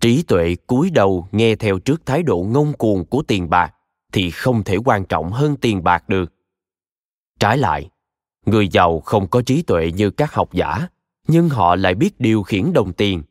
Trí 0.00 0.22
tuệ 0.22 0.54
cúi 0.66 0.90
đầu 0.90 1.28
nghe 1.32 1.56
theo 1.56 1.78
trước 1.78 2.06
thái 2.06 2.22
độ 2.22 2.46
ngông 2.48 2.72
cuồng 2.72 3.04
của 3.04 3.22
tiền 3.22 3.50
bạc 3.50 3.74
thì 4.12 4.30
không 4.30 4.64
thể 4.64 4.76
quan 4.84 5.04
trọng 5.04 5.32
hơn 5.32 5.56
tiền 5.56 5.84
bạc 5.84 6.08
được. 6.08 6.32
Trái 7.40 7.58
lại, 7.58 7.90
người 8.46 8.68
giàu 8.68 9.00
không 9.00 9.28
có 9.28 9.42
trí 9.42 9.62
tuệ 9.62 9.92
như 9.92 10.10
các 10.10 10.34
học 10.34 10.52
giả, 10.52 10.88
nhưng 11.28 11.48
họ 11.48 11.76
lại 11.76 11.94
biết 11.94 12.20
điều 12.20 12.42
khiển 12.42 12.72
đồng 12.72 12.92
tiền. 12.92 13.22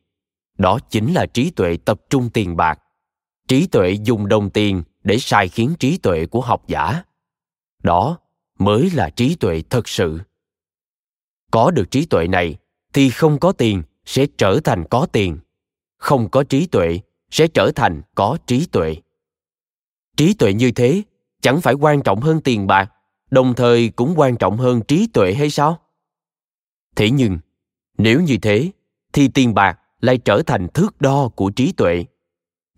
Đó 0.58 0.78
chính 0.90 1.12
là 1.12 1.26
trí 1.26 1.50
tuệ 1.50 1.76
tập 1.84 2.00
trung 2.10 2.30
tiền 2.30 2.56
bạc 2.56 2.78
trí 3.48 3.66
tuệ 3.66 3.96
dùng 4.04 4.28
đồng 4.28 4.50
tiền 4.50 4.82
để 5.04 5.18
sai 5.18 5.48
khiến 5.48 5.74
trí 5.78 5.98
tuệ 5.98 6.26
của 6.26 6.40
học 6.40 6.62
giả. 6.66 7.02
Đó 7.82 8.18
mới 8.58 8.90
là 8.90 9.10
trí 9.10 9.34
tuệ 9.34 9.62
thật 9.70 9.88
sự. 9.88 10.20
Có 11.50 11.70
được 11.70 11.90
trí 11.90 12.06
tuệ 12.06 12.26
này 12.26 12.56
thì 12.92 13.10
không 13.10 13.38
có 13.38 13.52
tiền 13.52 13.82
sẽ 14.04 14.26
trở 14.38 14.60
thành 14.64 14.84
có 14.90 15.06
tiền. 15.12 15.38
Không 15.96 16.28
có 16.30 16.44
trí 16.44 16.66
tuệ 16.66 17.00
sẽ 17.30 17.48
trở 17.48 17.70
thành 17.74 18.02
có 18.14 18.38
trí 18.46 18.66
tuệ. 18.66 18.96
Trí 20.16 20.34
tuệ 20.34 20.52
như 20.52 20.70
thế 20.70 21.02
chẳng 21.40 21.60
phải 21.60 21.74
quan 21.74 22.02
trọng 22.02 22.20
hơn 22.20 22.40
tiền 22.40 22.66
bạc, 22.66 22.92
đồng 23.30 23.54
thời 23.54 23.88
cũng 23.88 24.14
quan 24.16 24.36
trọng 24.36 24.56
hơn 24.56 24.80
trí 24.88 25.06
tuệ 25.06 25.34
hay 25.34 25.50
sao? 25.50 25.78
Thế 26.96 27.10
nhưng, 27.10 27.38
nếu 27.98 28.20
như 28.20 28.36
thế 28.42 28.70
thì 29.12 29.28
tiền 29.28 29.54
bạc 29.54 29.78
lại 30.00 30.18
trở 30.18 30.42
thành 30.42 30.68
thước 30.74 31.00
đo 31.00 31.28
của 31.28 31.50
trí 31.50 31.72
tuệ. 31.72 32.04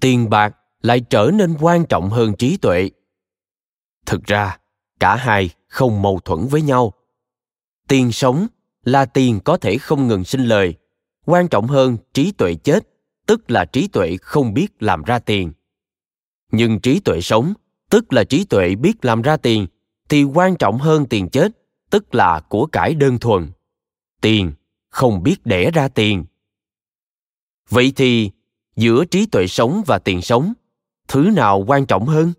Tiền 0.01 0.31
bạc 0.31 0.57
lại 0.83 1.01
trở 1.01 1.31
nên 1.35 1.57
quan 1.61 1.87
trọng 1.87 2.11
hơn 2.11 2.37
trí 2.39 2.57
tuệ. 2.57 2.91
Thực 4.07 4.25
ra, 4.25 4.59
cả 5.01 5.17
hai 5.17 5.51
không 5.69 6.03
mâu 6.03 6.21
thuẫn 6.25 6.47
với 6.47 6.63
nhau. 6.63 6.93
Tiền 7.89 8.13
sống 8.13 8.47
là 8.85 9.05
tiền 9.05 9.41
có 9.45 9.57
thể 9.57 9.79
không 9.79 10.09
ngừng 10.09 10.25
sinh 10.25 10.45
lời. 10.45 10.75
Quan 11.25 11.49
trọng 11.49 11.67
hơn 11.67 11.97
trí 12.13 12.33
tuệ 12.33 12.55
chết, 12.55 12.89
tức 13.27 13.51
là 13.51 13.65
trí 13.65 13.89
tuệ 13.89 14.17
không 14.17 14.55
biết 14.55 14.83
làm 14.83 15.03
ra 15.03 15.19
tiền. 15.19 15.53
Nhưng 16.53 16.81
trí 16.81 17.01
tuệ 17.01 17.21
sống, 17.21 17.53
tức 17.91 18.13
là 18.13 18.25
trí 18.25 18.45
tuệ 18.45 18.75
biết 18.75 19.05
làm 19.05 19.23
ra 19.23 19.37
tiền, 19.37 19.67
thì 20.09 20.25
quan 20.25 20.57
trọng 20.57 20.79
hơn 20.79 21.07
tiền 21.07 21.29
chết, 21.29 21.53
tức 21.91 22.15
là 22.15 22.41
của 22.49 22.67
cải 22.67 22.95
đơn 22.95 23.19
thuần. 23.19 23.51
Tiền 24.21 24.53
không 24.89 25.23
biết 25.23 25.37
đẻ 25.47 25.71
ra 25.71 25.89
tiền. 25.89 26.25
Vậy 27.69 27.93
thì, 27.97 28.31
giữa 28.77 29.05
trí 29.05 29.27
tuệ 29.27 29.47
sống 29.47 29.83
và 29.87 29.99
tiền 29.99 30.23
sống 30.23 30.53
thứ 31.09 31.31
nào 31.35 31.65
quan 31.67 31.87
trọng 31.87 32.07
hơn? 32.07 32.33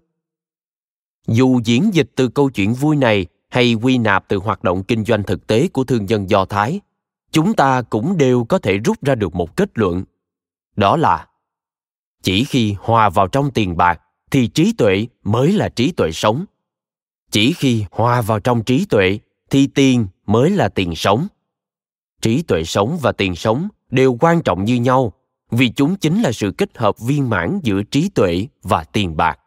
Dù 1.27 1.61
diễn 1.63 1.93
dịch 1.93 2.11
từ 2.15 2.27
câu 2.27 2.49
chuyện 2.49 2.73
vui 2.73 2.95
này 2.95 3.25
hay 3.49 3.73
quy 3.73 3.97
nạp 3.97 4.27
từ 4.27 4.37
hoạt 4.37 4.63
động 4.63 4.83
kinh 4.83 5.05
doanh 5.05 5.23
thực 5.23 5.47
tế 5.47 5.67
của 5.67 5.83
thương 5.83 6.05
nhân 6.05 6.29
do 6.29 6.45
thái, 6.45 6.79
chúng 7.31 7.53
ta 7.53 7.81
cũng 7.81 8.17
đều 8.17 8.43
có 8.43 8.59
thể 8.59 8.77
rút 8.77 8.97
ra 9.01 9.15
được 9.15 9.35
một 9.35 9.55
kết 9.55 9.69
luận. 9.75 10.03
Đó 10.75 10.97
là, 10.97 11.27
chỉ 12.23 12.43
khi 12.43 12.75
hòa 12.79 13.09
vào 13.09 13.27
trong 13.27 13.51
tiền 13.51 13.77
bạc 13.77 14.01
thì 14.31 14.47
trí 14.47 14.73
tuệ 14.73 15.07
mới 15.23 15.51
là 15.51 15.69
trí 15.69 15.91
tuệ 15.91 16.11
sống. 16.11 16.45
Chỉ 17.31 17.53
khi 17.53 17.85
hòa 17.91 18.21
vào 18.21 18.39
trong 18.39 18.63
trí 18.63 18.85
tuệ 18.85 19.19
thì 19.49 19.67
tiền 19.67 20.07
mới 20.25 20.49
là 20.49 20.69
tiền 20.69 20.95
sống. 20.95 21.27
Trí 22.21 22.43
tuệ 22.43 22.63
sống 22.63 22.97
và 23.01 23.11
tiền 23.11 23.35
sống 23.35 23.67
đều 23.89 24.17
quan 24.19 24.41
trọng 24.41 24.65
như 24.65 24.75
nhau 24.75 25.13
vì 25.51 25.69
chúng 25.69 25.95
chính 25.95 26.21
là 26.21 26.31
sự 26.31 26.51
kết 26.51 26.77
hợp 26.77 26.99
viên 26.99 27.29
mãn 27.29 27.59
giữa 27.63 27.83
trí 27.83 28.09
tuệ 28.09 28.47
và 28.63 28.83
tiền 28.83 29.17
bạc. 29.17 29.39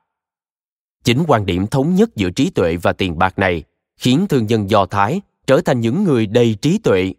Chính 1.04 1.24
quan 1.26 1.46
điểm 1.46 1.66
thống 1.66 1.94
nhất 1.94 2.10
giữa 2.16 2.30
trí 2.30 2.50
tuệ 2.50 2.76
và 2.76 2.92
tiền 2.92 3.18
bạc 3.18 3.38
này 3.38 3.64
khiến 3.96 4.26
thương 4.28 4.46
nhân 4.46 4.70
do 4.70 4.86
thái 4.86 5.20
trở 5.46 5.60
thành 5.60 5.80
những 5.80 6.04
người 6.04 6.26
đầy 6.26 6.54
trí 6.62 6.78
tuệ, 6.78 7.14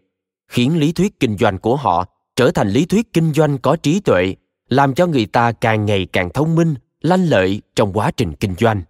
khiến 0.48 0.78
lý 0.78 0.92
thuyết 0.92 1.20
kinh 1.20 1.36
doanh 1.38 1.58
của 1.58 1.76
họ 1.76 2.04
trở 2.36 2.50
thành 2.50 2.68
lý 2.68 2.84
thuyết 2.86 3.12
kinh 3.12 3.32
doanh 3.32 3.58
có 3.58 3.76
trí 3.76 4.00
tuệ, 4.00 4.34
làm 4.68 4.94
cho 4.94 5.06
người 5.06 5.26
ta 5.26 5.52
càng 5.52 5.86
ngày 5.86 6.06
càng 6.12 6.30
thông 6.34 6.54
minh, 6.54 6.74
lanh 7.00 7.24
lợi 7.24 7.62
trong 7.76 7.92
quá 7.92 8.10
trình 8.10 8.34
kinh 8.34 8.54
doanh. 8.58 8.82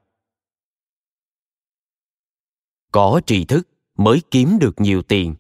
Có 2.92 3.20
tri 3.26 3.44
thức 3.44 3.68
mới 3.98 4.22
kiếm 4.30 4.58
được 4.58 4.80
nhiều 4.80 5.02
tiền. 5.02 5.34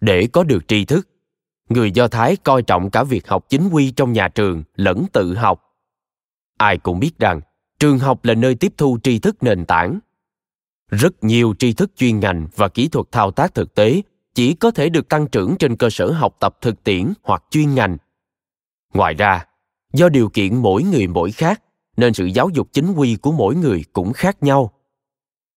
Để 0.00 0.28
có 0.32 0.44
được 0.44 0.68
tri 0.68 0.84
thức. 0.84 1.08
Người 1.68 1.90
do 1.90 2.08
thái 2.08 2.36
coi 2.36 2.62
trọng 2.62 2.90
cả 2.90 3.04
việc 3.04 3.28
học 3.28 3.46
chính 3.48 3.68
quy 3.68 3.90
trong 3.90 4.12
nhà 4.12 4.28
trường 4.28 4.62
lẫn 4.76 5.04
tự 5.12 5.34
học. 5.34 5.62
Ai 6.58 6.78
cũng 6.78 7.00
biết 7.00 7.18
rằng, 7.18 7.40
trường 7.78 7.98
học 7.98 8.24
là 8.24 8.34
nơi 8.34 8.54
tiếp 8.54 8.72
thu 8.76 8.98
tri 9.02 9.18
thức 9.18 9.42
nền 9.42 9.64
tảng. 9.64 9.98
Rất 10.90 11.24
nhiều 11.24 11.54
tri 11.58 11.72
thức 11.72 11.90
chuyên 11.96 12.20
ngành 12.20 12.48
và 12.56 12.68
kỹ 12.68 12.88
thuật 12.88 13.06
thao 13.12 13.30
tác 13.30 13.54
thực 13.54 13.74
tế 13.74 14.02
chỉ 14.34 14.54
có 14.54 14.70
thể 14.70 14.88
được 14.88 15.08
tăng 15.08 15.26
trưởng 15.26 15.56
trên 15.58 15.76
cơ 15.76 15.90
sở 15.90 16.12
học 16.12 16.36
tập 16.40 16.56
thực 16.60 16.84
tiễn 16.84 17.12
hoặc 17.22 17.44
chuyên 17.50 17.74
ngành. 17.74 17.96
Ngoài 18.94 19.14
ra, 19.14 19.46
do 19.92 20.08
điều 20.08 20.28
kiện 20.28 20.56
mỗi 20.56 20.82
người 20.82 21.06
mỗi 21.06 21.32
khác, 21.32 21.62
nên 21.96 22.14
sự 22.14 22.26
giáo 22.26 22.48
dục 22.48 22.68
chính 22.72 22.92
quy 22.92 23.16
của 23.16 23.32
mỗi 23.32 23.54
người 23.54 23.84
cũng 23.92 24.12
khác 24.12 24.42
nhau. 24.42 24.72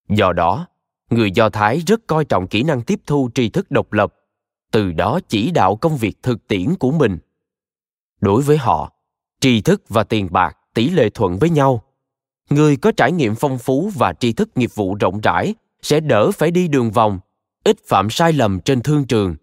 Do 0.08 0.32
đó, 0.32 0.66
người 1.10 1.30
do 1.30 1.48
thái 1.48 1.82
rất 1.86 2.06
coi 2.06 2.24
trọng 2.24 2.46
kỹ 2.46 2.62
năng 2.62 2.82
tiếp 2.82 3.00
thu 3.06 3.30
tri 3.34 3.48
thức 3.48 3.70
độc 3.70 3.92
lập 3.92 4.14
từ 4.74 4.92
đó 4.92 5.20
chỉ 5.28 5.50
đạo 5.50 5.76
công 5.76 5.96
việc 5.96 6.22
thực 6.22 6.48
tiễn 6.48 6.74
của 6.74 6.90
mình. 6.90 7.18
Đối 8.20 8.42
với 8.42 8.56
họ, 8.56 8.92
tri 9.40 9.60
thức 9.60 9.82
và 9.88 10.04
tiền 10.04 10.28
bạc, 10.30 10.56
tỷ 10.74 10.90
lệ 10.90 11.10
thuận 11.10 11.38
với 11.38 11.50
nhau. 11.50 11.82
Người 12.50 12.76
có 12.76 12.92
trải 12.92 13.12
nghiệm 13.12 13.34
phong 13.34 13.58
phú 13.58 13.90
và 13.94 14.12
tri 14.12 14.32
thức 14.32 14.48
nghiệp 14.54 14.70
vụ 14.74 14.94
rộng 14.94 15.20
rãi 15.20 15.54
sẽ 15.82 16.00
đỡ 16.00 16.30
phải 16.30 16.50
đi 16.50 16.68
đường 16.68 16.90
vòng, 16.90 17.18
ít 17.64 17.76
phạm 17.86 18.10
sai 18.10 18.32
lầm 18.32 18.60
trên 18.60 18.80
thương 18.80 19.06
trường. 19.06 19.36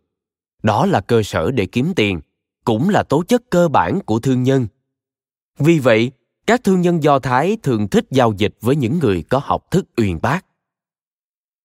Đó 0.63 0.85
là 0.85 1.01
cơ 1.01 1.23
sở 1.23 1.51
để 1.51 1.65
kiếm 1.65 1.93
tiền, 1.95 2.21
cũng 2.65 2.89
là 2.89 3.03
tố 3.03 3.23
chất 3.23 3.41
cơ 3.49 3.67
bản 3.67 3.99
của 4.05 4.19
thương 4.19 4.43
nhân. 4.43 4.67
Vì 5.59 5.79
vậy, 5.79 6.11
các 6.47 6.63
thương 6.63 6.81
nhân 6.81 7.03
do 7.03 7.19
thái 7.19 7.57
thường 7.63 7.87
thích 7.87 8.05
giao 8.11 8.33
dịch 8.37 8.53
với 8.61 8.75
những 8.75 8.99
người 8.99 9.23
có 9.29 9.41
học 9.43 9.71
thức 9.71 9.85
uyên 9.97 10.19
bác. 10.21 10.45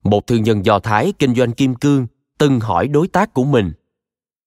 Một 0.04 0.26
thương 0.26 0.42
nhân 0.42 0.64
Do 0.64 0.78
Thái 0.78 1.12
kinh 1.18 1.35
doanh 1.35 1.52
kim 1.52 1.75
cương 1.75 2.06
từng 2.38 2.60
hỏi 2.60 2.88
đối 2.88 3.08
tác 3.08 3.34
của 3.34 3.44
mình 3.44 3.72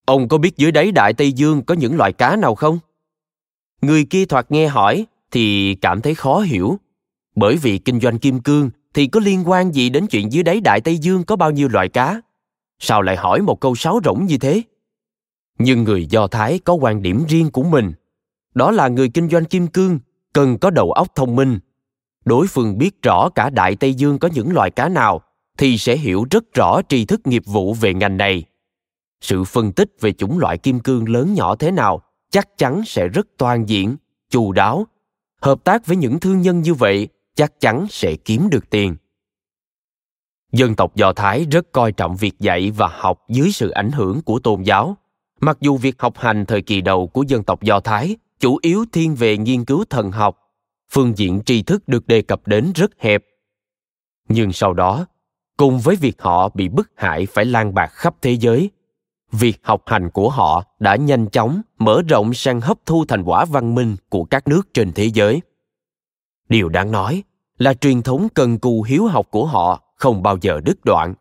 Ông 0.09 0.27
có 0.27 0.37
biết 0.37 0.57
dưới 0.57 0.71
đáy 0.71 0.91
Đại 0.91 1.13
Tây 1.13 1.31
Dương 1.31 1.63
có 1.63 1.75
những 1.75 1.97
loại 1.97 2.13
cá 2.13 2.35
nào 2.35 2.55
không? 2.55 2.79
Người 3.81 4.05
kia 4.05 4.25
thoạt 4.25 4.51
nghe 4.51 4.67
hỏi 4.67 5.05
thì 5.31 5.75
cảm 5.75 6.01
thấy 6.01 6.15
khó 6.15 6.39
hiểu. 6.39 6.77
Bởi 7.35 7.57
vì 7.57 7.77
kinh 7.77 7.99
doanh 7.99 8.19
kim 8.19 8.39
cương 8.39 8.69
thì 8.93 9.07
có 9.07 9.19
liên 9.19 9.49
quan 9.49 9.71
gì 9.71 9.89
đến 9.89 10.07
chuyện 10.07 10.31
dưới 10.31 10.43
đáy 10.43 10.61
Đại 10.61 10.81
Tây 10.81 10.97
Dương 10.97 11.23
có 11.23 11.35
bao 11.35 11.51
nhiêu 11.51 11.67
loại 11.67 11.89
cá? 11.89 12.21
Sao 12.79 13.01
lại 13.01 13.15
hỏi 13.15 13.41
một 13.41 13.59
câu 13.59 13.75
sáo 13.75 13.99
rỗng 14.03 14.25
như 14.25 14.37
thế? 14.37 14.61
Nhưng 15.59 15.83
người 15.83 16.05
Do 16.05 16.27
Thái 16.27 16.59
có 16.59 16.73
quan 16.73 17.01
điểm 17.01 17.25
riêng 17.29 17.51
của 17.51 17.63
mình. 17.63 17.93
Đó 18.55 18.71
là 18.71 18.87
người 18.87 19.09
kinh 19.09 19.29
doanh 19.29 19.45
kim 19.45 19.67
cương 19.67 19.99
cần 20.33 20.57
có 20.57 20.69
đầu 20.69 20.91
óc 20.91 21.07
thông 21.15 21.35
minh. 21.35 21.59
Đối 22.25 22.47
phương 22.47 22.77
biết 22.77 23.01
rõ 23.01 23.29
cả 23.29 23.49
Đại 23.49 23.75
Tây 23.75 23.93
Dương 23.93 24.19
có 24.19 24.29
những 24.33 24.51
loại 24.51 24.71
cá 24.71 24.89
nào 24.89 25.21
thì 25.59 25.77
sẽ 25.77 25.97
hiểu 25.97 26.25
rất 26.31 26.53
rõ 26.53 26.81
tri 26.89 27.05
thức 27.05 27.27
nghiệp 27.27 27.43
vụ 27.45 27.73
về 27.73 27.93
ngành 27.93 28.17
này. 28.17 28.43
Sự 29.21 29.43
phân 29.43 29.71
tích 29.71 29.91
về 29.99 30.11
chủng 30.11 30.39
loại 30.39 30.57
kim 30.57 30.79
cương 30.79 31.09
lớn 31.09 31.33
nhỏ 31.33 31.55
thế 31.55 31.71
nào 31.71 32.01
chắc 32.29 32.57
chắn 32.57 32.81
sẽ 32.85 33.07
rất 33.07 33.27
toàn 33.37 33.69
diện, 33.69 33.97
chu 34.29 34.51
đáo. 34.51 34.87
Hợp 35.41 35.63
tác 35.63 35.85
với 35.85 35.97
những 35.97 36.19
thương 36.19 36.41
nhân 36.41 36.61
như 36.61 36.73
vậy 36.73 37.07
chắc 37.35 37.59
chắn 37.59 37.87
sẽ 37.89 38.15
kiếm 38.15 38.49
được 38.49 38.69
tiền. 38.69 38.95
Dân 40.51 40.75
tộc 40.75 40.95
Do 40.95 41.13
Thái 41.13 41.45
rất 41.51 41.71
coi 41.71 41.91
trọng 41.91 42.15
việc 42.15 42.39
dạy 42.39 42.71
và 42.71 42.87
học 42.87 43.21
dưới 43.29 43.51
sự 43.51 43.69
ảnh 43.69 43.91
hưởng 43.91 44.21
của 44.21 44.39
tôn 44.39 44.63
giáo. 44.63 44.97
Mặc 45.41 45.57
dù 45.61 45.77
việc 45.77 46.01
học 46.01 46.17
hành 46.17 46.45
thời 46.45 46.61
kỳ 46.61 46.81
đầu 46.81 47.07
của 47.07 47.23
dân 47.27 47.43
tộc 47.43 47.63
Do 47.63 47.79
Thái 47.79 48.15
chủ 48.39 48.59
yếu 48.61 48.85
thiên 48.91 49.15
về 49.15 49.37
nghiên 49.37 49.65
cứu 49.65 49.83
thần 49.89 50.11
học, 50.11 50.37
phương 50.91 51.17
diện 51.17 51.41
tri 51.45 51.63
thức 51.63 51.87
được 51.87 52.07
đề 52.07 52.21
cập 52.21 52.47
đến 52.47 52.71
rất 52.75 52.91
hẹp. 52.99 53.23
Nhưng 54.29 54.53
sau 54.53 54.73
đó, 54.73 55.05
cùng 55.59 55.79
với 55.79 55.95
việc 55.95 56.21
họ 56.21 56.49
bị 56.49 56.69
bức 56.69 56.91
hại 56.95 57.25
phải 57.25 57.45
lan 57.45 57.73
bạc 57.73 57.87
khắp 57.87 58.15
thế 58.21 58.31
giới, 58.31 58.69
việc 59.31 59.59
học 59.63 59.83
hành 59.85 60.09
của 60.09 60.29
họ 60.29 60.63
đã 60.79 60.95
nhanh 60.95 61.27
chóng 61.27 61.61
mở 61.79 62.01
rộng 62.09 62.33
sang 62.33 62.61
hấp 62.61 62.77
thu 62.85 63.05
thành 63.07 63.23
quả 63.23 63.45
văn 63.45 63.75
minh 63.75 63.95
của 64.09 64.23
các 64.23 64.47
nước 64.47 64.73
trên 64.73 64.91
thế 64.91 65.05
giới. 65.05 65.41
Điều 66.49 66.69
đáng 66.69 66.91
nói 66.91 67.23
là 67.57 67.73
truyền 67.73 68.01
thống 68.01 68.27
cần 68.33 68.59
cù 68.59 68.83
hiếu 68.83 69.05
học 69.05 69.27
của 69.31 69.45
họ 69.45 69.83
không 69.95 70.23
bao 70.23 70.37
giờ 70.41 70.59
đứt 70.65 70.85
đoạn. 70.85 71.13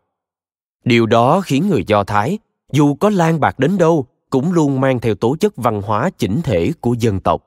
Điều 0.85 1.05
đó 1.05 1.41
khiến 1.41 1.69
người 1.69 1.83
do 1.87 2.03
thái 2.03 2.37
dù 2.71 2.95
có 2.95 3.09
lan 3.09 3.39
bạc 3.39 3.59
đến 3.59 3.77
đâu 3.77 4.05
cũng 4.29 4.53
luôn 4.53 4.81
mang 4.81 4.99
theo 4.99 5.15
tố 5.15 5.35
chất 5.39 5.53
văn 5.55 5.81
hóa 5.81 6.09
chỉnh 6.17 6.41
thể 6.43 6.71
của 6.81 6.93
dân 6.99 7.19
tộc. 7.19 7.43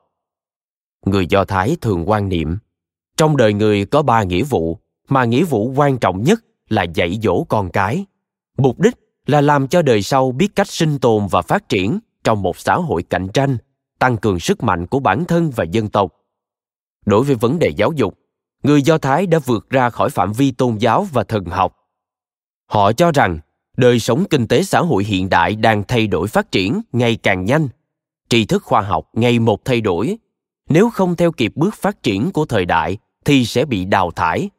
Người 1.05 1.27
do 1.27 1.45
thái 1.45 1.77
thường 1.81 2.09
quan 2.09 2.29
niệm 2.29 2.57
trong 3.17 3.37
đời 3.37 3.53
người 3.53 3.85
có 3.85 4.01
ba 4.01 4.23
nghĩa 4.23 4.43
vụ 4.43 4.77
mà 5.09 5.25
nghĩa 5.25 5.43
vụ 5.43 5.73
quan 5.75 5.97
trọng 5.97 6.23
nhất 6.23 6.43
là 6.69 6.83
dạy 6.83 7.19
dỗ 7.23 7.43
con 7.43 7.69
cái. 7.69 8.05
Mục 8.57 8.79
đích 8.79 8.95
là 9.25 9.41
làm 9.41 9.67
cho 9.67 9.81
đời 9.81 10.01
sau 10.01 10.31
biết 10.31 10.55
cách 10.55 10.67
sinh 10.67 10.99
tồn 10.99 11.27
và 11.27 11.41
phát 11.41 11.69
triển 11.69 11.99
trong 12.23 12.41
một 12.41 12.57
xã 12.57 12.75
hội 12.75 13.03
cạnh 13.03 13.27
tranh, 13.33 13.57
tăng 13.99 14.17
cường 14.17 14.39
sức 14.39 14.63
mạnh 14.63 14.87
của 14.87 14.99
bản 14.99 15.25
thân 15.25 15.51
và 15.55 15.63
dân 15.63 15.89
tộc. 15.89 16.13
Đối 17.05 17.23
với 17.23 17.35
vấn 17.35 17.59
đề 17.59 17.69
giáo 17.69 17.91
dục, 17.95 18.19
người 18.63 18.81
do 18.81 18.97
thái 18.97 19.27
đã 19.27 19.39
vượt 19.39 19.69
ra 19.69 19.89
khỏi 19.89 20.09
phạm 20.09 20.33
vi 20.33 20.51
tôn 20.51 20.77
giáo 20.77 21.07
và 21.11 21.23
thần 21.23 21.45
học. 21.45 21.75
Họ 22.65 22.93
cho 22.93 23.11
rằng 23.11 23.39
đời 23.77 23.99
sống 23.99 24.25
kinh 24.29 24.47
tế 24.47 24.63
xã 24.63 24.79
hội 24.79 25.03
hiện 25.03 25.29
đại 25.29 25.55
đang 25.55 25.83
thay 25.87 26.07
đổi 26.07 26.27
phát 26.27 26.51
triển 26.51 26.81
ngày 26.91 27.15
càng 27.15 27.45
nhanh, 27.45 27.67
tri 28.29 28.45
thức 28.45 28.63
khoa 28.63 28.81
học 28.81 29.09
ngày 29.13 29.39
một 29.39 29.65
thay 29.65 29.81
đổi. 29.81 30.17
Nếu 30.69 30.89
không 30.89 31.15
theo 31.15 31.31
kịp 31.31 31.51
bước 31.55 31.75
phát 31.75 32.03
triển 32.03 32.31
của 32.31 32.45
thời 32.45 32.65
đại 32.65 32.97
thì 33.25 33.45
sẽ 33.45 33.65
bị 33.65 33.85
đào 33.85 34.11
thải. 34.11 34.49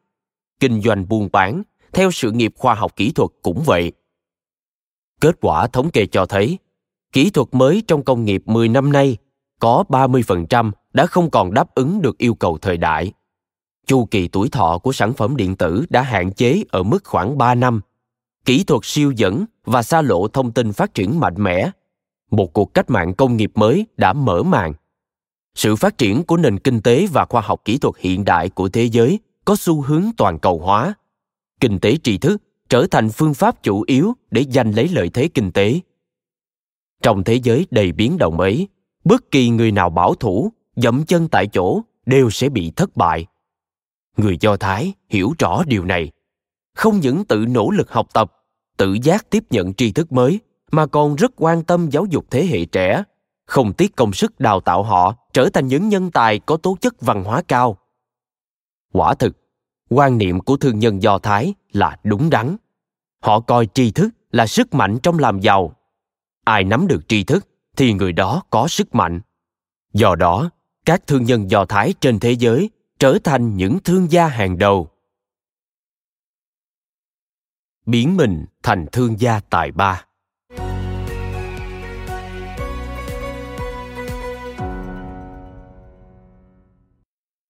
Kinh 0.59 0.81
doanh 0.81 1.07
buôn 1.07 1.29
bán 1.31 1.63
theo 1.95 2.11
sự 2.11 2.31
nghiệp 2.31 2.53
khoa 2.57 2.73
học 2.73 2.95
kỹ 2.95 3.11
thuật 3.11 3.29
cũng 3.41 3.63
vậy 3.65 3.91
Kết 5.21 5.35
quả 5.41 5.67
thống 5.67 5.89
kê 5.89 6.05
cho 6.05 6.25
thấy, 6.25 6.57
kỹ 7.13 7.29
thuật 7.29 7.47
mới 7.51 7.83
trong 7.87 8.03
công 8.03 8.25
nghiệp 8.25 8.43
10 8.45 8.69
năm 8.69 8.91
nay 8.91 9.17
có 9.59 9.83
30% 9.89 10.71
đã 10.93 11.05
không 11.05 11.29
còn 11.29 11.53
đáp 11.53 11.75
ứng 11.75 12.01
được 12.01 12.17
yêu 12.17 12.35
cầu 12.35 12.57
thời 12.57 12.77
đại. 12.77 13.11
Chu 13.87 14.05
kỳ 14.05 14.27
tuổi 14.27 14.49
thọ 14.49 14.77
của 14.77 14.91
sản 14.91 15.13
phẩm 15.13 15.35
điện 15.35 15.55
tử 15.55 15.85
đã 15.89 16.01
hạn 16.01 16.31
chế 16.31 16.63
ở 16.69 16.83
mức 16.83 17.03
khoảng 17.03 17.37
3 17.37 17.55
năm. 17.55 17.81
Kỹ 18.45 18.63
thuật 18.63 18.81
siêu 18.83 19.11
dẫn 19.11 19.45
và 19.65 19.83
xa 19.83 20.01
lộ 20.01 20.27
thông 20.27 20.51
tin 20.51 20.73
phát 20.73 20.93
triển 20.93 21.19
mạnh 21.19 21.35
mẽ. 21.37 21.69
Một 22.31 22.53
cuộc 22.53 22.73
cách 22.73 22.89
mạng 22.89 23.13
công 23.13 23.37
nghiệp 23.37 23.51
mới 23.55 23.85
đã 23.97 24.13
mở 24.13 24.43
màn. 24.43 24.73
Sự 25.55 25.75
phát 25.75 25.97
triển 25.97 26.23
của 26.23 26.37
nền 26.37 26.59
kinh 26.59 26.81
tế 26.81 27.07
và 27.11 27.25
khoa 27.25 27.41
học 27.41 27.61
kỹ 27.65 27.77
thuật 27.77 27.95
hiện 27.97 28.25
đại 28.25 28.49
của 28.49 28.69
thế 28.69 28.83
giới 28.83 29.19
có 29.45 29.55
xu 29.55 29.81
hướng 29.81 30.03
toàn 30.17 30.39
cầu 30.39 30.59
hóa. 30.59 30.93
Kinh 31.59 31.79
tế 31.79 31.97
tri 32.03 32.17
thức 32.17 32.41
trở 32.69 32.87
thành 32.91 33.09
phương 33.09 33.33
pháp 33.33 33.63
chủ 33.63 33.83
yếu 33.87 34.13
để 34.31 34.45
giành 34.53 34.75
lấy 34.75 34.87
lợi 34.87 35.09
thế 35.09 35.27
kinh 35.27 35.51
tế. 35.51 35.79
Trong 37.01 37.23
thế 37.23 37.35
giới 37.43 37.67
đầy 37.71 37.91
biến 37.91 38.17
động 38.17 38.39
ấy, 38.39 38.67
bất 39.03 39.31
kỳ 39.31 39.49
người 39.49 39.71
nào 39.71 39.89
bảo 39.89 40.15
thủ 40.15 40.51
dậm 40.75 41.05
chân 41.05 41.27
tại 41.27 41.47
chỗ 41.47 41.81
đều 42.05 42.29
sẽ 42.29 42.49
bị 42.49 42.71
thất 42.75 42.95
bại. 42.95 43.25
Người 44.17 44.37
do 44.41 44.57
thái 44.57 44.93
hiểu 45.09 45.33
rõ 45.39 45.63
điều 45.67 45.85
này. 45.85 46.11
Không 46.75 46.99
những 46.99 47.25
tự 47.25 47.45
nỗ 47.49 47.71
lực 47.71 47.91
học 47.91 48.07
tập, 48.13 48.31
tự 48.77 48.97
giác 49.03 49.29
tiếp 49.29 49.43
nhận 49.49 49.73
tri 49.73 49.91
thức 49.91 50.11
mới, 50.11 50.39
mà 50.71 50.85
còn 50.85 51.15
rất 51.15 51.31
quan 51.35 51.63
tâm 51.63 51.89
giáo 51.89 52.05
dục 52.05 52.25
thế 52.29 52.45
hệ 52.45 52.65
trẻ. 52.65 53.03
Không 53.45 53.73
tiếc 53.73 53.95
công 53.95 54.13
sức 54.13 54.39
đào 54.39 54.59
tạo 54.59 54.83
họ 54.83 55.15
trở 55.33 55.49
thành 55.49 55.67
những 55.67 55.89
nhân 55.89 56.11
tài 56.11 56.39
có 56.39 56.57
tố 56.57 56.77
chất 56.81 57.01
văn 57.01 57.23
hóa 57.23 57.41
cao. 57.47 57.77
Quả 58.93 59.13
thực 59.13 59.37
quan 59.89 60.17
niệm 60.17 60.39
của 60.39 60.57
thương 60.57 60.79
nhân 60.79 61.01
do 61.01 61.19
thái 61.19 61.53
là 61.71 61.97
đúng 62.03 62.29
đắn. 62.29 62.55
Họ 63.21 63.39
coi 63.39 63.67
tri 63.73 63.91
thức 63.91 64.09
là 64.31 64.47
sức 64.47 64.73
mạnh 64.73 64.99
trong 65.03 65.19
làm 65.19 65.39
giàu. 65.39 65.73
Ai 66.43 66.63
nắm 66.63 66.87
được 66.87 67.07
tri 67.07 67.23
thức 67.23 67.47
thì 67.75 67.93
người 67.93 68.11
đó 68.11 68.43
có 68.49 68.67
sức 68.67 68.95
mạnh. 68.95 69.21
Do 69.93 70.15
đó, 70.15 70.49
các 70.85 71.07
thương 71.07 71.23
nhân 71.23 71.51
do 71.51 71.65
thái 71.65 71.93
trên 71.99 72.19
thế 72.19 72.31
giới 72.31 72.69
trở 72.99 73.17
thành 73.23 73.57
những 73.57 73.79
thương 73.83 74.11
gia 74.11 74.27
hàng 74.27 74.57
đầu. 74.57 74.87
Biến 77.85 78.17
mình 78.17 78.45
thành 78.63 78.85
thương 78.91 79.19
gia 79.19 79.39
tài 79.39 79.71
ba. 79.71 80.05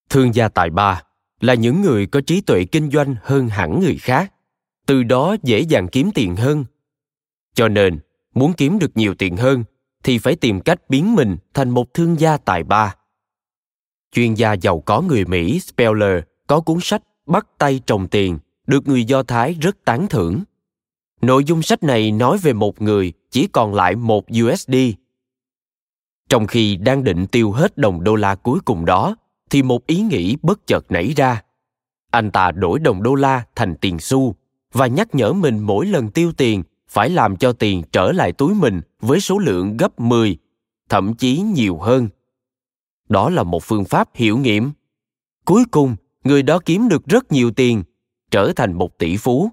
Thương 0.09 0.35
gia 0.35 0.49
tài 0.49 0.69
ba 0.69 1.01
là 1.41 1.53
những 1.53 1.81
người 1.81 2.05
có 2.05 2.21
trí 2.21 2.41
tuệ 2.41 2.65
kinh 2.65 2.91
doanh 2.91 3.15
hơn 3.23 3.47
hẳn 3.47 3.79
người 3.79 3.97
khác. 3.97 4.33
Từ 4.85 5.03
đó 5.03 5.35
dễ 5.43 5.59
dàng 5.59 5.87
kiếm 5.87 6.09
tiền 6.13 6.35
hơn. 6.35 6.65
Cho 7.53 7.67
nên, 7.67 7.99
muốn 8.33 8.53
kiếm 8.53 8.79
được 8.79 8.91
nhiều 8.95 9.15
tiền 9.15 9.37
hơn, 9.37 9.63
thì 10.03 10.17
phải 10.17 10.35
tìm 10.35 10.61
cách 10.61 10.89
biến 10.89 11.15
mình 11.15 11.37
thành 11.53 11.69
một 11.69 11.93
thương 11.93 12.19
gia 12.19 12.37
tài 12.37 12.63
ba. 12.63 12.95
Chuyên 14.11 14.33
gia 14.33 14.53
giàu 14.53 14.79
có 14.79 15.01
người 15.01 15.25
mỹ 15.25 15.59
speller 15.59 16.23
có 16.47 16.59
cuốn 16.59 16.77
sách 16.81 17.01
bắt 17.25 17.47
tay 17.57 17.81
trồng 17.85 18.07
tiền 18.07 18.39
được 18.67 18.87
người 18.87 19.03
do 19.03 19.23
thái 19.23 19.53
rất 19.53 19.85
tán 19.85 20.07
thưởng. 20.09 20.43
Nội 21.21 21.43
dung 21.43 21.61
sách 21.61 21.83
này 21.83 22.11
nói 22.11 22.37
về 22.37 22.53
một 22.53 22.81
người 22.81 23.13
chỉ 23.31 23.47
còn 23.47 23.73
lại 23.73 23.95
một 23.95 24.25
usd 24.43 24.75
trong 26.29 26.47
khi 26.47 26.75
đang 26.75 27.03
định 27.03 27.27
tiêu 27.27 27.51
hết 27.51 27.77
đồng 27.77 28.03
đô 28.03 28.15
la 28.15 28.35
cuối 28.35 28.59
cùng 28.65 28.85
đó 28.85 29.15
thì 29.49 29.63
một 29.63 29.87
ý 29.87 30.01
nghĩ 30.01 30.35
bất 30.41 30.67
chợt 30.67 30.85
nảy 30.89 31.13
ra 31.15 31.41
anh 32.15 32.31
ta 32.31 32.51
đổi 32.51 32.79
đồng 32.79 33.03
đô 33.03 33.15
la 33.15 33.43
thành 33.55 33.75
tiền 33.75 33.99
xu 33.99 34.35
và 34.73 34.87
nhắc 34.87 35.15
nhở 35.15 35.33
mình 35.33 35.59
mỗi 35.59 35.85
lần 35.85 36.09
tiêu 36.09 36.31
tiền 36.31 36.63
phải 36.89 37.09
làm 37.09 37.37
cho 37.37 37.53
tiền 37.53 37.83
trở 37.91 38.11
lại 38.11 38.31
túi 38.31 38.53
mình 38.53 38.81
với 38.99 39.19
số 39.19 39.39
lượng 39.39 39.77
gấp 39.77 39.99
10, 39.99 40.37
thậm 40.89 41.13
chí 41.13 41.41
nhiều 41.41 41.77
hơn. 41.77 42.09
Đó 43.09 43.29
là 43.29 43.43
một 43.43 43.63
phương 43.63 43.85
pháp 43.85 44.09
hiệu 44.13 44.37
nghiệm. 44.37 44.71
Cuối 45.45 45.63
cùng, 45.71 45.95
người 46.23 46.43
đó 46.43 46.59
kiếm 46.65 46.87
được 46.89 47.05
rất 47.05 47.31
nhiều 47.31 47.51
tiền, 47.51 47.83
trở 48.31 48.51
thành 48.55 48.73
một 48.73 48.97
tỷ 48.97 49.17
phú. 49.17 49.49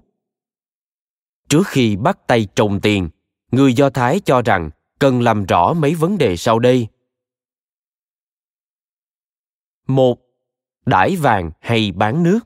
Trước 1.49 1.67
khi 1.67 1.95
bắt 1.95 2.27
tay 2.27 2.47
trồng 2.55 2.81
tiền, 2.81 3.09
người 3.51 3.73
Do 3.73 3.89
Thái 3.89 4.19
cho 4.25 4.41
rằng 4.41 4.69
cần 4.99 5.21
làm 5.21 5.45
rõ 5.45 5.73
mấy 5.73 5.95
vấn 5.95 6.17
đề 6.17 6.37
sau 6.37 6.59
đây 6.59 6.87
một 9.95 10.19
Đãi 10.85 11.15
vàng 11.15 11.51
hay 11.59 11.91
bán 11.91 12.23
nước 12.23 12.39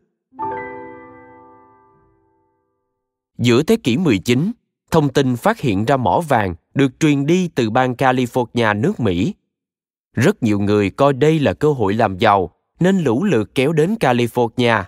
Giữa 3.38 3.64
thế 3.64 3.78
kỷ 3.84 3.98
19, 3.98 4.52
thông 4.92 5.10
tin 5.10 5.36
phát 5.36 5.60
hiện 5.60 5.86
ra 5.86 5.98
mỏ 5.98 6.22
vàng 6.28 6.56
được 6.74 7.00
truyền 7.00 7.26
đi 7.26 7.50
từ 7.56 7.70
bang 7.70 7.94
California 7.94 8.82
nước 8.82 9.00
Mỹ. 9.00 9.34
Rất 10.14 10.44
nhiều 10.44 10.60
người 10.60 10.90
coi 10.90 11.14
đây 11.14 11.40
là 11.40 11.54
cơ 11.54 11.72
hội 11.72 11.94
làm 11.94 12.18
giàu 12.18 12.52
nên 12.80 13.00
lũ 13.00 13.24
lượt 13.24 13.56
kéo 13.56 13.74
đến 13.74 13.96
California. 14.00 14.84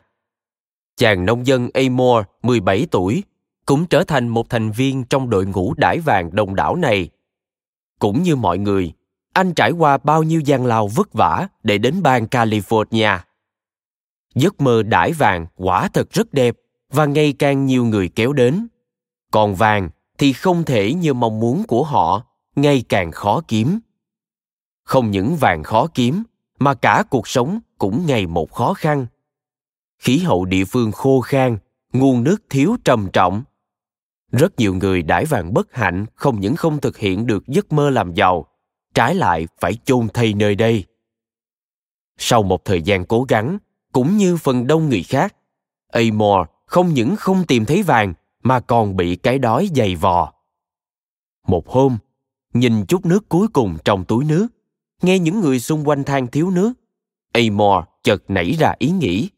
Chàng 0.97 1.25
nông 1.25 1.47
dân 1.47 1.69
Amore, 1.73 2.27
17 2.43 2.87
tuổi, 2.91 3.23
cũng 3.65 3.85
trở 3.85 4.03
thành 4.03 4.27
một 4.27 4.49
thành 4.49 4.71
viên 4.71 5.03
trong 5.03 5.29
đội 5.29 5.45
ngũ 5.45 5.73
đãi 5.77 5.99
vàng 5.99 6.35
đồng 6.35 6.55
đảo 6.55 6.75
này. 6.75 7.09
Cũng 7.99 8.23
như 8.23 8.35
mọi 8.35 8.57
người, 8.57 8.93
anh 9.33 9.53
trải 9.53 9.71
qua 9.71 9.97
bao 9.97 10.23
nhiêu 10.23 10.39
gian 10.39 10.65
lao 10.65 10.87
vất 10.87 11.13
vả 11.13 11.47
để 11.63 11.77
đến 11.77 12.03
bang 12.03 12.25
California. 12.25 13.19
Giấc 14.35 14.61
mơ 14.61 14.83
đãi 14.83 15.11
vàng, 15.11 15.47
quả 15.55 15.89
thật 15.93 16.11
rất 16.11 16.33
đẹp 16.33 16.55
và 16.89 17.05
ngày 17.05 17.33
càng 17.39 17.65
nhiều 17.65 17.85
người 17.85 18.09
kéo 18.09 18.33
đến. 18.33 18.67
Còn 19.31 19.55
vàng 19.55 19.89
thì 20.17 20.33
không 20.33 20.63
thể 20.63 20.93
như 20.93 21.13
mong 21.13 21.39
muốn 21.39 21.63
của 21.67 21.83
họ, 21.83 22.23
ngày 22.55 22.83
càng 22.89 23.11
khó 23.11 23.41
kiếm. 23.47 23.79
Không 24.83 25.11
những 25.11 25.35
vàng 25.35 25.63
khó 25.63 25.87
kiếm, 25.93 26.23
mà 26.59 26.73
cả 26.73 27.03
cuộc 27.09 27.27
sống 27.27 27.59
cũng 27.77 28.05
ngày 28.05 28.27
một 28.27 28.51
khó 28.51 28.73
khăn. 28.73 29.07
Khí 29.99 30.17
hậu 30.17 30.45
địa 30.45 30.65
phương 30.65 30.91
khô 30.91 31.21
khan, 31.21 31.57
nguồn 31.93 32.23
nước 32.23 32.43
thiếu 32.49 32.75
trầm 32.83 33.09
trọng. 33.13 33.43
Rất 34.31 34.59
nhiều 34.59 34.73
người 34.73 35.01
đãi 35.01 35.25
vàng 35.25 35.53
bất 35.53 35.75
hạnh 35.75 36.05
không 36.15 36.39
những 36.39 36.55
không 36.55 36.81
thực 36.81 36.97
hiện 36.97 37.27
được 37.27 37.47
giấc 37.47 37.71
mơ 37.71 37.89
làm 37.89 38.13
giàu 38.13 38.45
trái 38.93 39.15
lại 39.15 39.47
phải 39.59 39.73
chôn 39.85 40.09
thây 40.09 40.33
nơi 40.33 40.55
đây. 40.55 40.85
Sau 42.17 42.43
một 42.43 42.65
thời 42.65 42.81
gian 42.81 43.05
cố 43.05 43.23
gắng, 43.23 43.57
cũng 43.93 44.17
như 44.17 44.37
phần 44.37 44.67
đông 44.67 44.89
người 44.89 45.03
khác 45.03 45.35
amore 45.91 46.51
không 46.65 46.93
những 46.93 47.15
không 47.15 47.43
tìm 47.47 47.65
thấy 47.65 47.83
vàng, 47.83 48.13
mà 48.43 48.59
còn 48.59 48.95
bị 48.95 49.15
cái 49.15 49.39
đói 49.39 49.69
dày 49.75 49.95
vò. 49.95 50.33
Một 51.47 51.69
hôm, 51.69 51.97
nhìn 52.53 52.85
chút 52.85 53.05
nước 53.05 53.29
cuối 53.29 53.47
cùng 53.47 53.77
trong 53.85 54.05
túi 54.05 54.25
nước, 54.25 54.47
nghe 55.01 55.19
những 55.19 55.39
người 55.39 55.59
xung 55.59 55.87
quanh 55.87 56.03
than 56.03 56.27
thiếu 56.27 56.49
nước 56.49 56.73
amore 57.33 57.85
chợt 58.03 58.23
nảy 58.27 58.51
ra 58.51 58.73
ý 58.79 58.91
nghĩ. 58.91 59.29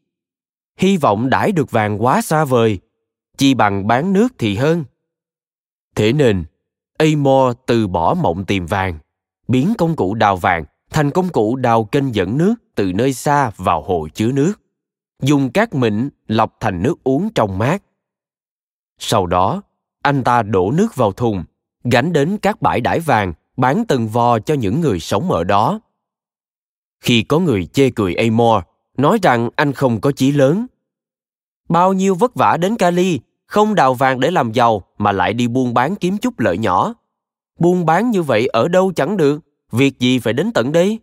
Hy 0.76 0.96
vọng 0.96 1.30
đãi 1.30 1.52
được 1.52 1.70
vàng 1.70 2.02
quá 2.02 2.22
xa 2.22 2.44
vời, 2.44 2.78
chi 3.38 3.54
bằng 3.54 3.86
bán 3.86 4.12
nước 4.12 4.28
thì 4.38 4.56
hơn. 4.56 4.84
Thế 5.94 6.12
nên 6.12 6.44
amore 6.98 7.58
từ 7.66 7.86
bỏ 7.86 8.14
mộng 8.14 8.44
tìm 8.44 8.66
vàng 8.66 8.98
biến 9.52 9.74
công 9.78 9.96
cụ 9.96 10.14
đào 10.14 10.36
vàng 10.36 10.64
thành 10.90 11.10
công 11.10 11.28
cụ 11.28 11.56
đào 11.56 11.84
kênh 11.84 12.14
dẫn 12.14 12.38
nước 12.38 12.54
từ 12.74 12.92
nơi 12.92 13.12
xa 13.12 13.50
vào 13.56 13.82
hồ 13.82 14.08
chứa 14.14 14.32
nước. 14.32 14.52
Dùng 15.22 15.50
cát 15.50 15.74
mịn 15.74 16.08
lọc 16.26 16.56
thành 16.60 16.82
nước 16.82 17.04
uống 17.04 17.30
trong 17.34 17.58
mát. 17.58 17.82
Sau 18.98 19.26
đó, 19.26 19.62
anh 20.02 20.24
ta 20.24 20.42
đổ 20.42 20.70
nước 20.70 20.96
vào 20.96 21.12
thùng, 21.12 21.44
gánh 21.84 22.12
đến 22.12 22.38
các 22.42 22.62
bãi 22.62 22.80
đải 22.80 23.00
vàng, 23.00 23.32
bán 23.56 23.84
từng 23.88 24.08
vò 24.08 24.38
cho 24.38 24.54
những 24.54 24.80
người 24.80 25.00
sống 25.00 25.30
ở 25.30 25.44
đó. 25.44 25.80
Khi 27.00 27.22
có 27.22 27.38
người 27.38 27.66
chê 27.66 27.90
cười 27.90 28.14
amor, 28.14 28.62
nói 28.96 29.18
rằng 29.22 29.50
anh 29.56 29.72
không 29.72 30.00
có 30.00 30.12
chí 30.12 30.32
lớn. 30.32 30.66
Bao 31.68 31.92
nhiêu 31.92 32.14
vất 32.14 32.34
vả 32.34 32.56
đến 32.56 32.76
cali, 32.76 33.20
không 33.46 33.74
đào 33.74 33.94
vàng 33.94 34.20
để 34.20 34.30
làm 34.30 34.52
giàu 34.52 34.82
mà 34.98 35.12
lại 35.12 35.32
đi 35.32 35.48
buôn 35.48 35.74
bán 35.74 35.96
kiếm 35.96 36.18
chút 36.18 36.40
lợi 36.40 36.58
nhỏ 36.58 36.94
buôn 37.62 37.86
bán 37.86 38.10
như 38.10 38.22
vậy 38.22 38.46
ở 38.46 38.68
đâu 38.68 38.92
chẳng 38.96 39.16
được. 39.16 39.40
Việc 39.70 39.98
gì 39.98 40.18
phải 40.18 40.32
đến 40.32 40.52
tận 40.52 40.72
đây? 40.72 41.00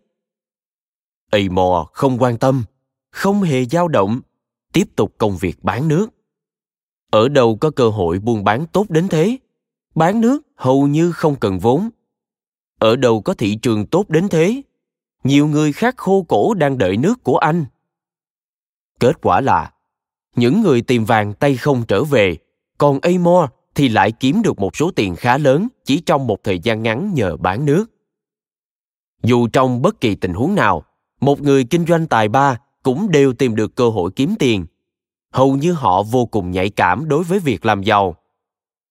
Amore 1.31 1.89
không 1.93 2.17
quan 2.17 2.37
tâm. 2.37 2.63
Không 3.11 3.41
hề 3.41 3.65
dao 3.65 3.87
động. 3.87 4.21
Tiếp 4.73 4.83
tục 4.95 5.15
công 5.17 5.37
việc 5.37 5.63
bán 5.63 5.87
nước. 5.87 6.07
Ở 7.11 7.29
đâu 7.29 7.57
có 7.61 7.71
cơ 7.71 7.89
hội 7.89 8.19
buôn 8.19 8.43
bán 8.43 8.65
tốt 8.65 8.89
đến 8.89 9.07
thế? 9.07 9.37
Bán 9.95 10.21
nước 10.21 10.41
hầu 10.55 10.87
như 10.87 11.11
không 11.11 11.35
cần 11.35 11.59
vốn. 11.59 11.89
Ở 12.79 12.95
đâu 12.95 13.21
có 13.21 13.33
thị 13.33 13.55
trường 13.55 13.85
tốt 13.85 14.09
đến 14.09 14.29
thế? 14.29 14.61
Nhiều 15.23 15.47
người 15.47 15.73
khác 15.73 15.97
khô 15.97 16.25
cổ 16.27 16.53
đang 16.53 16.77
đợi 16.77 16.97
nước 16.97 17.23
của 17.23 17.37
anh. 17.37 17.65
Kết 18.99 19.21
quả 19.21 19.41
là, 19.41 19.73
những 20.35 20.61
người 20.61 20.81
tìm 20.81 21.05
vàng 21.05 21.33
tay 21.33 21.57
không 21.57 21.83
trở 21.87 22.03
về. 22.03 22.37
Còn 22.77 22.99
Amor 22.99 23.49
thì 23.79 23.89
lại 23.89 24.11
kiếm 24.11 24.41
được 24.41 24.59
một 24.59 24.75
số 24.75 24.91
tiền 24.91 25.15
khá 25.15 25.37
lớn 25.37 25.67
chỉ 25.85 26.01
trong 26.01 26.27
một 26.27 26.43
thời 26.43 26.59
gian 26.59 26.83
ngắn 26.83 27.13
nhờ 27.13 27.37
bán 27.37 27.65
nước 27.65 27.85
dù 29.23 29.47
trong 29.47 29.81
bất 29.81 30.01
kỳ 30.01 30.15
tình 30.15 30.33
huống 30.33 30.55
nào, 30.55 30.83
một 31.21 31.41
người 31.41 31.63
kinh 31.63 31.85
doanh 31.85 32.07
tài 32.07 32.29
ba 32.29 32.57
cũng 32.83 33.11
đều 33.11 33.33
tìm 33.33 33.55
được 33.55 33.75
cơ 33.75 33.89
hội 33.89 34.11
kiếm 34.15 34.35
tiền 34.39 34.65
hầu 35.31 35.55
như 35.55 35.73
họ 35.73 36.03
vô 36.03 36.25
cùng 36.25 36.51
nhạy 36.51 36.69
cảm 36.69 37.07
đối 37.07 37.23
với 37.23 37.39
việc 37.39 37.65
làm 37.65 37.83
giàu 37.83 38.15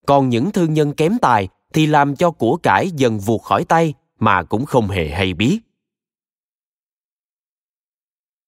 còn 0.06 0.28
những 0.28 0.50
thương 0.50 0.74
nhân 0.74 0.92
kém 0.92 1.18
tài 1.22 1.48
thì 1.72 1.86
làm 1.86 2.16
cho 2.16 2.30
của 2.30 2.56
cải 2.56 2.90
dần 2.90 3.18
vụt 3.18 3.42
khỏi 3.42 3.64
tay 3.64 3.94
mà 4.18 4.42
cũng 4.42 4.64
không 4.64 4.88
hề 4.88 5.08
hay 5.08 5.34
biết. 5.34 5.60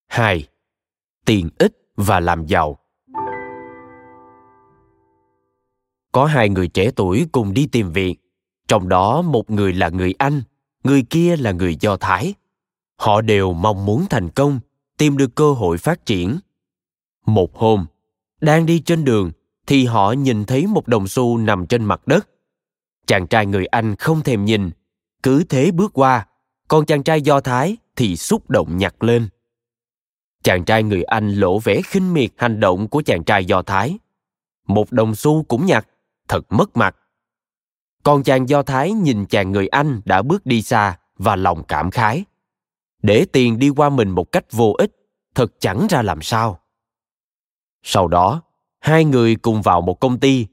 2. 0.08 0.48
Tiền 1.24 1.50
ít 1.58 1.72
và 1.96 2.20
làm 2.20 2.46
giàu 2.46 2.79
Có 6.12 6.26
hai 6.26 6.48
người 6.48 6.68
trẻ 6.68 6.90
tuổi 6.96 7.26
cùng 7.32 7.54
đi 7.54 7.66
tìm 7.66 7.92
việc, 7.92 8.16
trong 8.68 8.88
đó 8.88 9.22
một 9.22 9.50
người 9.50 9.72
là 9.72 9.88
người 9.88 10.14
Anh, 10.18 10.42
người 10.84 11.02
kia 11.10 11.36
là 11.36 11.52
người 11.52 11.76
Do 11.80 11.96
Thái. 11.96 12.34
Họ 12.96 13.20
đều 13.20 13.52
mong 13.52 13.86
muốn 13.86 14.06
thành 14.10 14.30
công, 14.30 14.60
tìm 14.98 15.16
được 15.16 15.34
cơ 15.34 15.52
hội 15.52 15.78
phát 15.78 16.06
triển. 16.06 16.38
Một 17.26 17.56
hôm, 17.56 17.86
đang 18.40 18.66
đi 18.66 18.78
trên 18.78 19.04
đường 19.04 19.30
thì 19.66 19.84
họ 19.84 20.12
nhìn 20.12 20.44
thấy 20.44 20.66
một 20.66 20.88
đồng 20.88 21.08
xu 21.08 21.38
nằm 21.38 21.66
trên 21.66 21.84
mặt 21.84 22.06
đất. 22.06 22.28
Chàng 23.06 23.26
trai 23.26 23.46
người 23.46 23.66
Anh 23.66 23.96
không 23.96 24.22
thèm 24.22 24.44
nhìn, 24.44 24.70
cứ 25.22 25.44
thế 25.44 25.70
bước 25.70 25.92
qua, 25.92 26.26
còn 26.68 26.86
chàng 26.86 27.02
trai 27.02 27.22
Do 27.22 27.40
Thái 27.40 27.76
thì 27.96 28.16
xúc 28.16 28.50
động 28.50 28.76
nhặt 28.78 29.02
lên. 29.02 29.28
Chàng 30.42 30.64
trai 30.64 30.82
người 30.82 31.02
Anh 31.02 31.32
lộ 31.32 31.58
vẻ 31.58 31.80
khinh 31.84 32.14
miệt 32.14 32.30
hành 32.36 32.60
động 32.60 32.88
của 32.88 33.02
chàng 33.02 33.24
trai 33.24 33.44
Do 33.44 33.62
Thái. 33.62 33.98
Một 34.66 34.92
đồng 34.92 35.14
xu 35.14 35.42
cũng 35.42 35.66
nhặt, 35.66 35.88
thật 36.30 36.52
mất 36.52 36.76
mặt. 36.76 36.96
Còn 38.02 38.22
chàng 38.22 38.48
Do 38.48 38.62
Thái 38.62 38.92
nhìn 38.92 39.26
chàng 39.26 39.52
người 39.52 39.68
Anh 39.68 40.00
đã 40.04 40.22
bước 40.22 40.46
đi 40.46 40.62
xa 40.62 40.98
và 41.16 41.36
lòng 41.36 41.62
cảm 41.68 41.90
khái. 41.90 42.24
Để 43.02 43.26
tiền 43.32 43.58
đi 43.58 43.68
qua 43.68 43.88
mình 43.90 44.10
một 44.10 44.32
cách 44.32 44.52
vô 44.52 44.74
ích, 44.78 44.96
thật 45.34 45.52
chẳng 45.60 45.86
ra 45.90 46.02
làm 46.02 46.22
sao. 46.22 46.60
Sau 47.82 48.08
đó, 48.08 48.42
hai 48.80 49.04
người 49.04 49.36
cùng 49.36 49.62
vào 49.62 49.80
một 49.80 50.00
công 50.00 50.18
ty. 50.18 50.46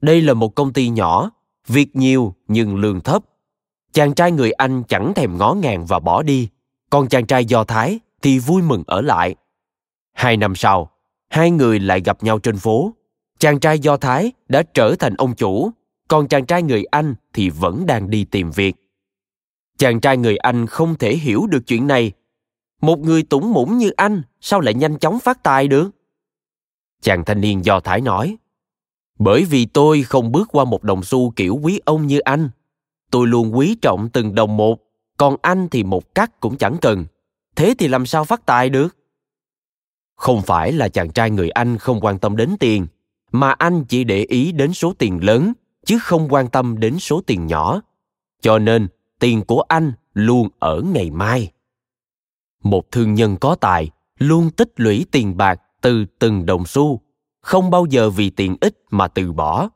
Đây 0.00 0.22
là 0.22 0.34
một 0.34 0.54
công 0.54 0.72
ty 0.72 0.88
nhỏ, 0.88 1.30
việc 1.66 1.96
nhiều 1.96 2.34
nhưng 2.48 2.76
lương 2.76 3.00
thấp. 3.00 3.24
Chàng 3.92 4.14
trai 4.14 4.32
người 4.32 4.52
Anh 4.52 4.82
chẳng 4.88 5.12
thèm 5.14 5.38
ngó 5.38 5.54
ngàng 5.54 5.86
và 5.86 5.98
bỏ 5.98 6.22
đi, 6.22 6.48
còn 6.90 7.08
chàng 7.08 7.26
trai 7.26 7.44
Do 7.44 7.64
Thái 7.64 8.00
thì 8.22 8.38
vui 8.38 8.62
mừng 8.62 8.82
ở 8.86 9.00
lại. 9.00 9.34
Hai 10.12 10.36
năm 10.36 10.54
sau, 10.54 10.90
hai 11.28 11.50
người 11.50 11.80
lại 11.80 12.00
gặp 12.00 12.22
nhau 12.22 12.38
trên 12.38 12.56
phố. 12.58 12.94
Chàng 13.42 13.60
trai 13.60 13.78
Do 13.78 13.96
Thái 13.96 14.32
đã 14.48 14.62
trở 14.74 14.94
thành 14.98 15.14
ông 15.14 15.34
chủ, 15.34 15.70
còn 16.08 16.28
chàng 16.28 16.46
trai 16.46 16.62
người 16.62 16.84
Anh 16.84 17.14
thì 17.32 17.50
vẫn 17.50 17.86
đang 17.86 18.10
đi 18.10 18.24
tìm 18.24 18.50
việc. 18.50 18.76
Chàng 19.78 20.00
trai 20.00 20.16
người 20.16 20.36
Anh 20.36 20.66
không 20.66 20.94
thể 20.94 21.16
hiểu 21.16 21.46
được 21.46 21.66
chuyện 21.66 21.86
này. 21.86 22.12
Một 22.80 22.98
người 22.98 23.22
tủng 23.22 23.52
mũng 23.52 23.78
như 23.78 23.90
anh 23.90 24.22
sao 24.40 24.60
lại 24.60 24.74
nhanh 24.74 24.98
chóng 24.98 25.20
phát 25.20 25.42
tài 25.42 25.68
được? 25.68 25.90
Chàng 27.00 27.24
thanh 27.24 27.40
niên 27.40 27.64
do 27.64 27.80
Thái 27.80 28.00
nói, 28.00 28.36
bởi 29.18 29.44
vì 29.44 29.66
tôi 29.66 30.02
không 30.02 30.32
bước 30.32 30.48
qua 30.52 30.64
một 30.64 30.82
đồng 30.84 31.02
xu 31.02 31.30
kiểu 31.36 31.58
quý 31.62 31.80
ông 31.84 32.06
như 32.06 32.18
anh. 32.18 32.50
Tôi 33.10 33.26
luôn 33.26 33.56
quý 33.56 33.76
trọng 33.82 34.08
từng 34.08 34.34
đồng 34.34 34.56
một, 34.56 34.78
còn 35.16 35.36
anh 35.42 35.68
thì 35.68 35.84
một 35.84 36.14
cắt 36.14 36.40
cũng 36.40 36.56
chẳng 36.56 36.76
cần. 36.80 37.04
Thế 37.56 37.74
thì 37.78 37.88
làm 37.88 38.06
sao 38.06 38.24
phát 38.24 38.46
tài 38.46 38.70
được? 38.70 38.96
Không 40.16 40.42
phải 40.42 40.72
là 40.72 40.88
chàng 40.88 41.10
trai 41.10 41.30
người 41.30 41.50
Anh 41.50 41.78
không 41.78 42.00
quan 42.00 42.18
tâm 42.18 42.36
đến 42.36 42.56
tiền, 42.60 42.86
mà 43.32 43.50
anh 43.50 43.84
chỉ 43.84 44.04
để 44.04 44.24
ý 44.24 44.52
đến 44.52 44.72
số 44.72 44.92
tiền 44.98 45.24
lớn, 45.24 45.52
chứ 45.86 45.98
không 46.02 46.32
quan 46.32 46.48
tâm 46.48 46.80
đến 46.80 46.98
số 46.98 47.20
tiền 47.26 47.46
nhỏ. 47.46 47.80
Cho 48.40 48.58
nên, 48.58 48.88
tiền 49.18 49.44
của 49.44 49.62
anh 49.68 49.92
luôn 50.14 50.48
ở 50.58 50.82
ngày 50.94 51.10
mai. 51.10 51.52
Một 52.62 52.90
thương 52.90 53.14
nhân 53.14 53.36
có 53.36 53.54
tài 53.54 53.90
luôn 54.18 54.50
tích 54.50 54.72
lũy 54.76 55.06
tiền 55.10 55.36
bạc 55.36 55.60
từ 55.80 56.04
từng 56.18 56.46
đồng 56.46 56.66
xu 56.66 57.00
không 57.40 57.70
bao 57.70 57.86
giờ 57.86 58.10
vì 58.10 58.30
tiện 58.30 58.56
ích 58.60 58.78
mà 58.90 59.08
từ 59.08 59.32
bỏ 59.32 59.68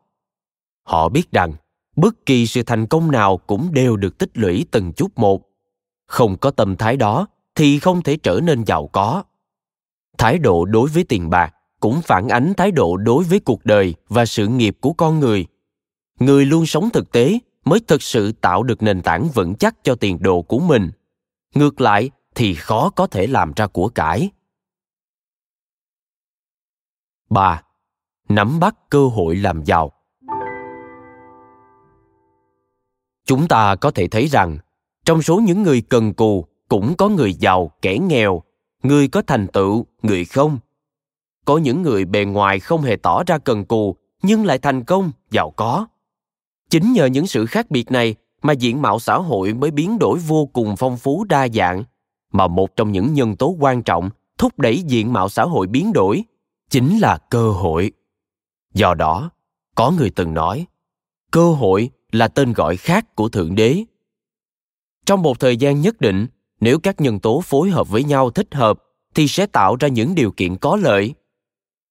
họ 0.83 1.09
biết 1.09 1.33
rằng 1.33 1.55
bất 1.97 2.27
kỳ 2.27 2.47
sự 2.47 2.63
thành 2.63 2.87
công 2.87 3.11
nào 3.11 3.37
cũng 3.37 3.75
đều 3.75 3.97
được 3.97 4.19
tích 4.19 4.31
lũy 4.35 4.67
từng 4.71 4.93
chút 4.93 5.19
một 5.19 5.43
không 6.07 6.37
có 6.39 6.51
tâm 6.51 6.77
thái 6.77 6.97
đó 6.97 7.27
thì 7.55 7.79
không 7.79 8.03
thể 8.03 8.17
trở 8.17 8.41
nên 8.43 8.65
giàu 8.65 8.87
có 8.93 9.25
thái 10.19 10.39
độ 10.39 10.65
đối 10.65 10.89
với 10.89 11.05
tiền 11.05 11.31
bạc 11.31 11.55
cũng 11.87 12.03
phản 12.03 12.29
ánh 12.29 12.55
thái 12.57 12.71
độ 12.71 12.97
đối 12.97 13.25
với 13.25 13.41
cuộc 13.41 13.65
đời 13.65 13.95
và 14.09 14.27
sự 14.27 14.47
nghiệp 14.47 14.77
của 14.81 14.93
con 14.93 15.21
người 15.21 15.47
người 16.21 16.47
luôn 16.47 16.67
sống 16.67 16.91
thực 16.91 17.13
tế 17.13 17.39
mới 17.65 17.81
thực 17.81 18.03
sự 18.03 18.33
tạo 18.33 18.63
được 18.63 18.83
nền 18.83 19.03
tảng 19.03 19.29
vững 19.35 19.55
chắc 19.55 19.75
cho 19.83 19.95
tiền 19.95 20.19
đồ 20.21 20.43
của 20.43 20.59
mình 20.59 20.91
ngược 21.55 21.81
lại 21.81 22.11
thì 22.35 22.55
khó 22.55 22.91
có 22.91 23.07
thể 23.07 23.27
làm 23.27 23.53
ra 23.57 23.67
của 23.67 23.89
cải 23.89 24.31
3. 27.31 27.63
Nắm 28.29 28.61
bắt 28.61 28.77
cơ 28.91 29.07
hội 29.07 29.37
làm 29.37 29.65
giàu. 29.65 29.93
Chúng 33.25 33.49
ta 33.49 33.77
có 33.77 33.91
thể 33.91 34.09
thấy 34.09 34.27
rằng, 34.27 34.59
trong 35.05 35.23
số 35.23 35.37
những 35.37 35.63
người 35.63 35.81
cần 35.81 36.15
cù 36.15 36.47
cũng 36.69 36.95
có 36.99 37.09
người 37.09 37.35
giàu, 37.35 37.71
kẻ 37.83 37.99
nghèo, 37.99 38.43
người 38.83 39.09
có 39.09 39.23
thành 39.23 39.47
tựu, 39.47 39.87
người 40.03 40.25
không. 40.25 40.59
Có 41.47 41.59
những 41.59 41.83
người 41.83 42.05
bề 42.05 42.25
ngoài 42.25 42.61
không 42.61 42.83
hề 42.83 42.97
tỏ 42.97 43.23
ra 43.27 43.39
cần 43.39 43.65
cù 43.65 43.97
nhưng 44.23 44.45
lại 44.45 44.59
thành 44.59 44.85
công, 44.85 45.11
giàu 45.31 45.51
có. 45.51 45.87
Chính 46.71 46.93
nhờ 46.93 47.07
những 47.07 47.27
sự 47.27 47.47
khác 47.47 47.71
biệt 47.71 47.91
này 47.91 48.15
mà 48.43 48.53
diện 48.53 48.83
mạo 48.83 48.99
xã 48.99 49.17
hội 49.17 49.55
mới 49.55 49.71
biến 49.71 49.99
đổi 49.99 50.19
vô 50.19 50.47
cùng 50.47 50.77
phong 50.77 50.97
phú 50.97 51.25
đa 51.25 51.49
dạng, 51.49 51.85
mà 52.33 52.47
một 52.47 52.77
trong 52.77 52.93
những 52.93 53.15
nhân 53.15 53.37
tố 53.37 53.57
quan 53.61 53.83
trọng 53.83 54.11
thúc 54.39 54.59
đẩy 54.59 54.83
diện 54.83 55.13
mạo 55.13 55.29
xã 55.29 55.45
hội 55.45 55.67
biến 55.67 55.93
đổi 55.93 56.25
chính 56.71 56.99
là 56.99 57.19
cơ 57.31 57.51
hội. 57.51 57.93
Do 58.75 58.95
đó 58.95 59.31
có 59.75 59.91
người 59.91 60.11
từng 60.11 60.35
nói 60.35 60.67
cơ 61.31 61.53
hội 61.53 61.91
là 62.13 62.29
tên 62.29 62.53
gọi 62.53 62.77
khác 62.77 63.17
của 63.17 63.29
thượng 63.29 63.55
đế. 63.55 63.85
Trong 65.07 65.23
một 65.23 65.41
thời 65.41 65.57
gian 65.57 65.81
nhất 65.81 66.01
định 66.01 66.27
nếu 66.61 66.79
các 66.79 67.01
nhân 67.01 67.21
tố 67.21 67.41
phối 67.45 67.71
hợp 67.71 67.89
với 67.89 68.05
nhau 68.05 68.31
thích 68.31 68.55
hợp 68.55 68.83
thì 69.15 69.29
sẽ 69.29 69.47
tạo 69.47 69.77
ra 69.77 69.89
những 69.89 70.15
điều 70.15 70.31
kiện 70.31 70.57
có 70.57 70.77
lợi 70.77 71.15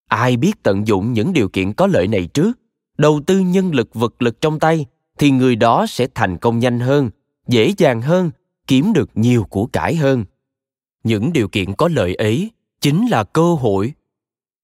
ai 0.07 0.37
biết 0.37 0.63
tận 0.63 0.87
dụng 0.87 1.13
những 1.13 1.33
điều 1.33 1.49
kiện 1.49 1.73
có 1.73 1.87
lợi 1.87 2.07
này 2.07 2.27
trước? 2.33 2.51
Đầu 2.97 3.21
tư 3.27 3.39
nhân 3.39 3.71
lực 3.71 3.93
vật 3.93 4.21
lực 4.21 4.41
trong 4.41 4.59
tay, 4.59 4.85
thì 5.17 5.31
người 5.31 5.55
đó 5.55 5.85
sẽ 5.89 6.07
thành 6.15 6.37
công 6.37 6.59
nhanh 6.59 6.79
hơn, 6.79 7.09
dễ 7.47 7.73
dàng 7.77 8.01
hơn, 8.01 8.31
kiếm 8.67 8.93
được 8.93 9.09
nhiều 9.15 9.43
của 9.43 9.65
cải 9.65 9.95
hơn. 9.95 10.25
Những 11.03 11.33
điều 11.33 11.47
kiện 11.47 11.73
có 11.73 11.87
lợi 11.87 12.15
ấy 12.15 12.51
chính 12.81 13.07
là 13.07 13.23
cơ 13.23 13.53
hội. 13.53 13.93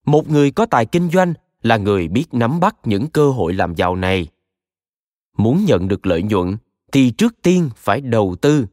Một 0.06 0.30
người 0.30 0.50
có 0.50 0.66
tài 0.66 0.86
kinh 0.86 1.10
doanh 1.10 1.34
là 1.62 1.76
người 1.76 2.08
biết 2.08 2.24
nắm 2.32 2.60
bắt 2.60 2.76
những 2.84 3.06
cơ 3.06 3.30
hội 3.30 3.52
làm 3.52 3.74
giàu 3.74 3.96
này. 3.96 4.28
Muốn 5.36 5.64
nhận 5.64 5.88
được 5.88 6.06
lợi 6.06 6.22
nhuận, 6.22 6.56
thì 6.92 7.10
trước 7.10 7.42
tiên 7.42 7.70
phải 7.76 8.00
đầu 8.00 8.36
tư. 8.40 8.66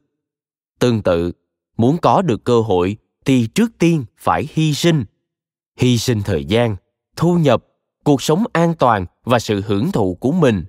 Tương 0.80 1.02
tự, 1.02 1.32
muốn 1.78 1.98
có 2.02 2.22
được 2.22 2.44
cơ 2.44 2.62
hội, 2.62 2.98
thì 3.26 3.48
trước 3.48 3.72
tiên 3.80 4.06
phải 4.18 4.48
hy 4.52 4.74
sinh 4.74 5.06
hy 5.80 5.98
sinh 5.98 6.22
thời 6.22 6.46
gian, 6.46 6.76
thu 7.16 7.36
nhập, 7.36 7.66
cuộc 8.04 8.22
sống 8.22 8.44
an 8.54 8.74
toàn 8.80 9.06
và 9.24 9.40
sự 9.40 9.62
hưởng 9.66 9.92
thụ 9.92 10.18
của 10.20 10.32
mình. 10.32 10.66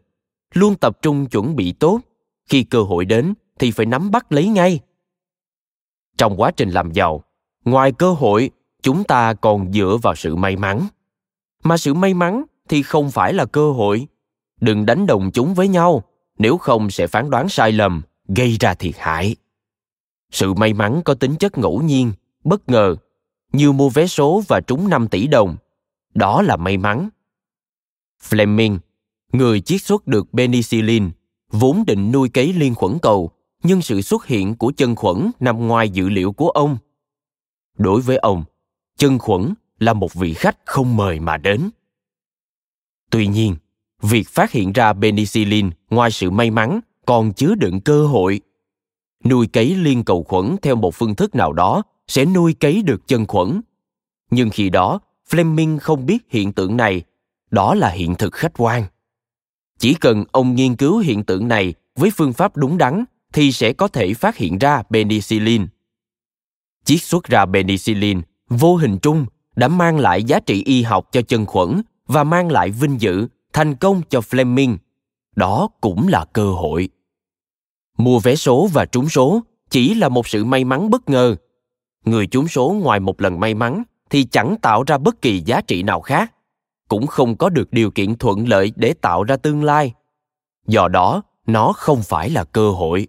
Luôn 0.55 0.75
tập 0.75 0.99
trung 1.03 1.27
chuẩn 1.27 1.57
bị 1.57 1.73
tốt. 1.73 2.01
Khi 2.49 2.63
cơ 2.63 2.83
hội 2.83 3.05
đến 3.05 3.35
thì 3.59 3.71
phải 3.71 3.87
nắm 3.87 4.11
bắt 4.11 4.33
lấy 4.33 4.49
ngay. 4.49 4.81
Trong 6.19 6.37
quá 6.37 6.51
trình 6.51 6.71
làm 6.71 6.93
giàu, 6.93 7.25
ngoài 7.65 7.93
cơ 7.93 8.13
hội, 8.13 8.51
chúng 8.83 9.05
ta 9.05 9.35
còn 9.35 9.73
dựa 9.73 9.99
vào 10.03 10.15
sự 10.15 10.37
may 10.37 10.57
mắn. 10.57 10.87
Mà 11.65 11.77
sự 11.77 11.95
may 11.95 12.15
mắn 12.15 12.45
thì 12.69 12.83
không 12.83 13.11
phải 13.11 13.33
là 13.33 13.45
cơ 13.45 13.73
hội. 13.73 14.07
Đừng 14.61 14.87
đánh 14.87 15.07
đồng 15.07 15.31
chúng 15.35 15.55
với 15.55 15.69
nhau, 15.69 16.03
nếu 16.39 16.59
không 16.59 16.91
sẽ 16.91 17.07
phán 17.07 17.31
đoán 17.31 17.49
sai 17.49 17.73
lầm, 17.73 18.03
gây 18.29 18.57
ra 18.61 18.75
thiệt 18.75 18.95
hại. 18.99 19.37
Sự 20.31 20.55
may 20.55 20.73
mắn 20.73 21.03
có 21.05 21.15
tính 21.15 21.37
chất 21.37 21.59
ngẫu 21.59 21.83
nhiên, 21.83 22.13
bất 22.45 22.69
ngờ 22.69 22.97
như 23.53 23.73
mua 23.73 23.89
vé 23.89 24.07
số 24.07 24.43
và 24.49 24.61
trúng 24.61 24.89
5 24.89 25.09
tỷ 25.09 25.27
đồng. 25.27 25.57
Đó 26.15 26.43
là 26.43 26.57
may 26.57 26.77
mắn. 26.77 27.09
Fleming, 28.29 28.79
người 29.33 29.61
chiết 29.61 29.83
xuất 29.83 30.07
được 30.07 30.27
penicillin, 30.33 31.11
vốn 31.51 31.85
định 31.87 32.13
nuôi 32.13 32.29
cấy 32.29 32.53
liên 32.53 32.75
khuẩn 32.75 32.99
cầu, 33.03 33.31
nhưng 33.63 33.83
sự 33.83 34.01
xuất 34.01 34.27
hiện 34.27 34.57
của 34.57 34.73
chân 34.77 34.95
khuẩn 34.95 35.31
nằm 35.41 35.67
ngoài 35.69 35.89
dự 35.89 36.09
liệu 36.09 36.33
của 36.33 36.49
ông. 36.49 36.79
Đối 37.79 38.01
với 38.01 38.17
ông, 38.17 38.45
chân 38.97 39.19
khuẩn 39.19 39.55
là 39.79 39.93
một 39.93 40.15
vị 40.15 40.35
khách 40.35 40.59
không 40.65 40.97
mời 40.97 41.21
mà 41.21 41.37
đến. 41.37 41.71
Tuy 43.11 43.27
nhiên, 43.27 43.57
việc 44.03 44.29
phát 44.29 44.53
hiện 44.53 44.73
ra 44.73 44.93
penicillin 44.93 45.71
ngoài 45.91 46.11
sự 46.11 46.31
may 46.31 46.51
mắn 46.51 46.81
còn 47.07 47.33
chứa 47.33 47.55
đựng 47.55 47.81
cơ 47.81 48.07
hội. 48.07 48.41
Nuôi 49.25 49.47
cấy 49.47 49.75
liên 49.75 50.05
cầu 50.05 50.23
khuẩn 50.23 50.57
theo 50.63 50.77
một 50.77 50.95
phương 50.95 51.15
thức 51.15 51.35
nào 51.35 51.53
đó 51.53 51.83
sẽ 52.11 52.25
nuôi 52.25 52.53
cấy 52.53 52.83
được 52.83 53.09
chân 53.09 53.27
khuẩn. 53.27 53.61
Nhưng 54.31 54.51
khi 54.51 54.71
đó, 54.71 55.01
fleming 55.31 55.79
không 55.79 56.07
biết 56.07 56.19
hiện 56.29 56.53
tượng 56.53 56.77
này. 56.77 57.03
Đó 57.51 57.75
là 57.75 57.89
hiện 57.89 58.15
thực 58.15 58.33
khách 58.33 58.53
quan. 58.59 58.85
Chỉ 59.79 59.95
cần 59.95 60.25
ông 60.33 60.55
nghiên 60.55 60.77
cứu 60.77 60.99
hiện 60.99 61.25
tượng 61.25 61.49
này 61.49 61.75
với 61.97 62.11
phương 62.11 62.33
pháp 62.33 62.57
đúng 62.57 62.79
đắn 62.79 63.05
thì 63.33 63.53
sẽ 63.53 63.73
có 63.73 63.89
thể 63.89 64.15
phát 64.15 64.37
hiện 64.37 64.59
ra 64.59 64.83
penicillin. 64.83 65.67
Chiết 66.85 67.03
xuất 67.03 67.25
ra 67.25 67.47
penicillin 67.47 68.21
vô 68.49 68.77
hình 68.77 68.99
trung 68.99 69.27
đã 69.57 69.69
mang 69.69 69.99
lại 69.99 70.25
giá 70.25 70.41
trị 70.41 70.63
y 70.65 70.83
học 70.83 71.09
cho 71.13 71.23
chân 71.23 71.47
khuẩn 71.47 71.83
và 72.07 72.25
mang 72.25 72.51
lại 72.51 72.71
vinh 72.71 73.01
dự 73.01 73.27
thành 73.53 73.75
công 73.75 74.03
cho 74.09 74.21
fleming. 74.21 74.77
Đó 75.37 75.69
cũng 75.81 76.09
là 76.09 76.25
cơ 76.33 76.53
hội. 76.53 76.89
Mua 77.99 78.19
vé 78.19 78.35
số 78.35 78.69
và 78.73 78.85
trúng 78.85 79.09
số 79.09 79.41
chỉ 79.71 79.95
là 79.95 80.09
một 80.09 80.29
sự 80.29 80.45
may 80.45 80.65
mắn 80.65 80.91
bất 80.91 81.09
ngờ 81.09 81.37
người 82.05 82.27
trúng 82.27 82.49
số 82.49 82.77
ngoài 82.83 83.01
một 83.01 83.21
lần 83.21 83.41
may 83.41 83.55
mắn 83.55 83.83
thì 84.11 84.25
chẳng 84.25 84.57
tạo 84.63 84.85
ra 84.87 84.99
bất 84.99 85.23
kỳ 85.23 85.41
giá 85.41 85.61
trị 85.61 85.83
nào 85.83 86.01
khác, 86.01 86.33
cũng 86.89 87.07
không 87.07 87.37
có 87.37 87.49
được 87.49 87.73
điều 87.73 87.91
kiện 87.91 88.15
thuận 88.15 88.49
lợi 88.49 88.73
để 88.77 88.95
tạo 89.01 89.25
ra 89.25 89.37
tương 89.37 89.65
lai. 89.65 89.95
Do 90.67 90.89
đó, 90.89 91.23
nó 91.47 91.73
không 91.73 92.03
phải 92.03 92.31
là 92.31 92.45
cơ 92.45 92.71
hội. 92.71 93.07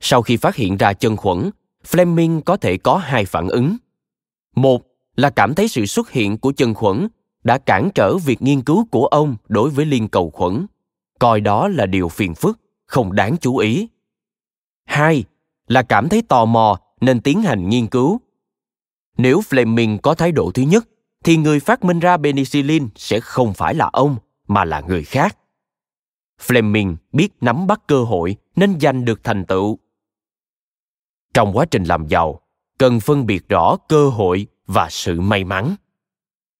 Sau 0.00 0.22
khi 0.22 0.36
phát 0.36 0.56
hiện 0.56 0.76
ra 0.76 0.92
chân 0.92 1.16
khuẩn, 1.16 1.50
fleming 1.90 2.40
có 2.40 2.56
thể 2.56 2.76
có 2.78 2.96
hai 2.96 3.24
phản 3.24 3.48
ứng. 3.48 3.76
Một 4.56 4.82
là 5.16 5.30
cảm 5.30 5.54
thấy 5.54 5.68
sự 5.68 5.86
xuất 5.86 6.10
hiện 6.10 6.38
của 6.38 6.52
chân 6.56 6.74
khuẩn 6.74 7.08
đã 7.44 7.58
cản 7.58 7.90
trở 7.94 8.16
việc 8.16 8.42
nghiên 8.42 8.62
cứu 8.62 8.86
của 8.90 9.06
ông 9.06 9.36
đối 9.48 9.70
với 9.70 9.86
liên 9.86 10.08
cầu 10.08 10.30
khuẩn, 10.30 10.66
coi 11.18 11.40
đó 11.40 11.68
là 11.68 11.86
điều 11.86 12.08
phiền 12.08 12.34
phức, 12.34 12.58
không 12.86 13.12
đáng 13.12 13.36
chú 13.40 13.56
ý. 13.56 13.88
Hai 14.84 15.24
là 15.66 15.82
cảm 15.82 16.08
thấy 16.08 16.22
tò 16.22 16.44
mò 16.44 16.78
nên 17.00 17.20
tiến 17.20 17.42
hành 17.42 17.68
nghiên 17.68 17.86
cứu. 17.86 18.20
Nếu 19.16 19.40
fleming 19.40 19.98
có 20.02 20.14
thái 20.14 20.32
độ 20.32 20.50
thứ 20.54 20.62
nhất, 20.62 20.88
thì 21.24 21.36
người 21.36 21.60
phát 21.60 21.84
minh 21.84 22.00
ra 22.00 22.16
penicillin 22.16 22.88
sẽ 22.96 23.20
không 23.20 23.54
phải 23.54 23.74
là 23.74 23.90
ông, 23.92 24.16
mà 24.48 24.64
là 24.64 24.80
người 24.80 25.04
khác. 25.04 25.38
Fleming 26.46 26.96
biết 27.12 27.28
nắm 27.40 27.66
bắt 27.66 27.80
cơ 27.86 28.04
hội 28.04 28.36
nên 28.56 28.80
giành 28.80 29.04
được 29.04 29.24
thành 29.24 29.44
tựu. 29.44 29.78
Trong 31.34 31.52
quá 31.56 31.64
trình 31.64 31.84
làm 31.84 32.06
giàu, 32.08 32.40
cần 32.78 33.00
phân 33.00 33.26
biệt 33.26 33.48
rõ 33.48 33.76
cơ 33.88 34.08
hội 34.08 34.46
và 34.66 34.88
sự 34.90 35.20
may 35.20 35.44
mắn. 35.44 35.76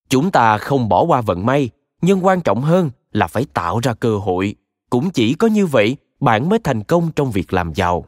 Chúng 0.08 0.30
ta 0.30 0.58
không 0.58 0.88
bỏ 0.88 1.04
qua 1.04 1.20
vận 1.20 1.46
may, 1.46 1.70
nhưng 2.02 2.24
quan 2.26 2.40
trọng 2.40 2.60
hơn 2.60 2.90
là 3.12 3.26
phải 3.26 3.46
tạo 3.54 3.80
ra 3.82 3.94
cơ 3.94 4.18
hội. 4.18 4.54
Cũng 4.90 5.10
chỉ 5.10 5.34
có 5.34 5.46
như 5.46 5.66
vậy, 5.66 5.96
bạn 6.20 6.48
mới 6.48 6.58
thành 6.58 6.82
công 6.82 7.10
trong 7.16 7.30
việc 7.30 7.52
làm 7.52 7.74
giàu. 7.74 8.04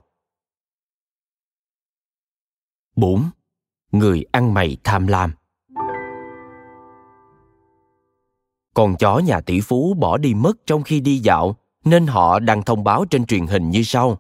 4. 3.00 3.30
Người 3.92 4.24
ăn 4.32 4.54
mày 4.54 4.76
tham 4.84 5.06
lam 5.06 5.32
Con 8.74 8.96
chó 8.98 9.18
nhà 9.18 9.40
tỷ 9.40 9.60
phú 9.60 9.94
bỏ 9.94 10.18
đi 10.18 10.34
mất 10.34 10.66
trong 10.66 10.82
khi 10.82 11.00
đi 11.00 11.18
dạo, 11.18 11.56
nên 11.84 12.06
họ 12.06 12.38
đăng 12.38 12.62
thông 12.62 12.84
báo 12.84 13.04
trên 13.04 13.26
truyền 13.26 13.46
hình 13.46 13.70
như 13.70 13.82
sau. 13.82 14.18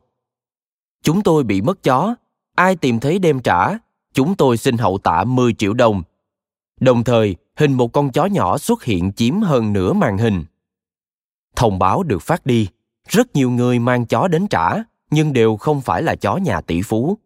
Chúng 1.02 1.22
tôi 1.22 1.44
bị 1.44 1.60
mất 1.60 1.82
chó, 1.82 2.14
ai 2.54 2.76
tìm 2.76 3.00
thấy 3.00 3.18
đem 3.18 3.40
trả, 3.40 3.68
chúng 4.14 4.34
tôi 4.34 4.56
xin 4.56 4.78
hậu 4.78 4.98
tạ 4.98 5.24
10 5.24 5.52
triệu 5.52 5.72
đồng. 5.72 6.02
Đồng 6.80 7.04
thời, 7.04 7.36
hình 7.56 7.72
một 7.72 7.92
con 7.92 8.12
chó 8.12 8.26
nhỏ 8.26 8.58
xuất 8.58 8.84
hiện 8.84 9.12
chiếm 9.12 9.40
hơn 9.40 9.72
nửa 9.72 9.92
màn 9.92 10.18
hình. 10.18 10.44
Thông 11.56 11.78
báo 11.78 12.02
được 12.02 12.22
phát 12.22 12.46
đi, 12.46 12.68
rất 13.08 13.36
nhiều 13.36 13.50
người 13.50 13.78
mang 13.78 14.06
chó 14.06 14.28
đến 14.28 14.46
trả, 14.46 14.74
nhưng 15.10 15.32
đều 15.32 15.56
không 15.56 15.80
phải 15.80 16.02
là 16.02 16.14
chó 16.14 16.36
nhà 16.36 16.60
tỷ 16.60 16.82
phú. 16.82 17.18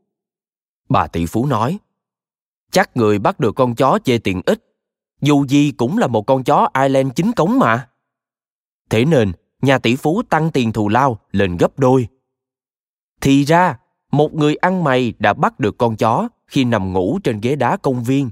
Bà 0.94 1.06
tỷ 1.06 1.26
phú 1.26 1.46
nói, 1.46 1.78
chắc 2.72 2.96
người 2.96 3.18
bắt 3.18 3.40
được 3.40 3.54
con 3.54 3.74
chó 3.74 3.98
chê 4.04 4.18
tiền 4.18 4.42
ít, 4.46 4.64
dù 5.20 5.46
gì 5.46 5.70
cũng 5.70 5.98
là 5.98 6.06
một 6.06 6.22
con 6.22 6.44
chó 6.44 6.68
Ireland 6.74 7.12
chính 7.16 7.32
cống 7.32 7.58
mà. 7.58 7.88
Thế 8.90 9.04
nên, 9.04 9.32
nhà 9.62 9.78
tỷ 9.78 9.96
phú 9.96 10.22
tăng 10.30 10.50
tiền 10.50 10.72
thù 10.72 10.88
lao 10.88 11.18
lên 11.32 11.56
gấp 11.56 11.78
đôi. 11.78 12.08
Thì 13.20 13.44
ra, 13.44 13.78
một 14.12 14.34
người 14.34 14.56
ăn 14.56 14.84
mày 14.84 15.12
đã 15.18 15.32
bắt 15.32 15.60
được 15.60 15.78
con 15.78 15.96
chó 15.96 16.28
khi 16.46 16.64
nằm 16.64 16.92
ngủ 16.92 17.18
trên 17.24 17.40
ghế 17.40 17.56
đá 17.56 17.76
công 17.76 18.04
viên. 18.04 18.30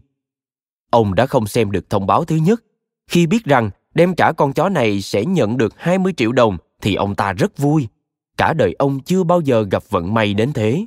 Ông 0.90 1.14
đã 1.14 1.27
không 1.27 1.46
xem 1.46 1.70
được 1.70 1.90
thông 1.90 2.07
báo 2.07 2.25
thứ 2.25 2.37
nhất. 2.37 2.62
Khi 3.11 3.27
biết 3.27 3.44
rằng 3.44 3.70
đem 3.94 4.14
trả 4.14 4.33
con 4.33 4.53
chó 4.53 4.68
này 4.68 5.03
sẽ 5.03 5.25
nhận 5.25 5.57
được 5.57 5.75
20 5.77 6.12
triệu 6.16 6.33
đồng 6.33 6.59
thì 6.81 6.94
ông 6.94 7.14
ta 7.14 7.33
rất 7.33 7.59
vui. 7.59 7.88
Cả 8.37 8.53
đời 8.53 8.75
ông 8.79 9.01
chưa 9.01 9.25
bao 9.25 9.40
giờ 9.40 9.64
gặp 9.70 9.83
vận 9.90 10.14
may 10.14 10.35
đến 10.35 10.53
thế. 10.53 10.87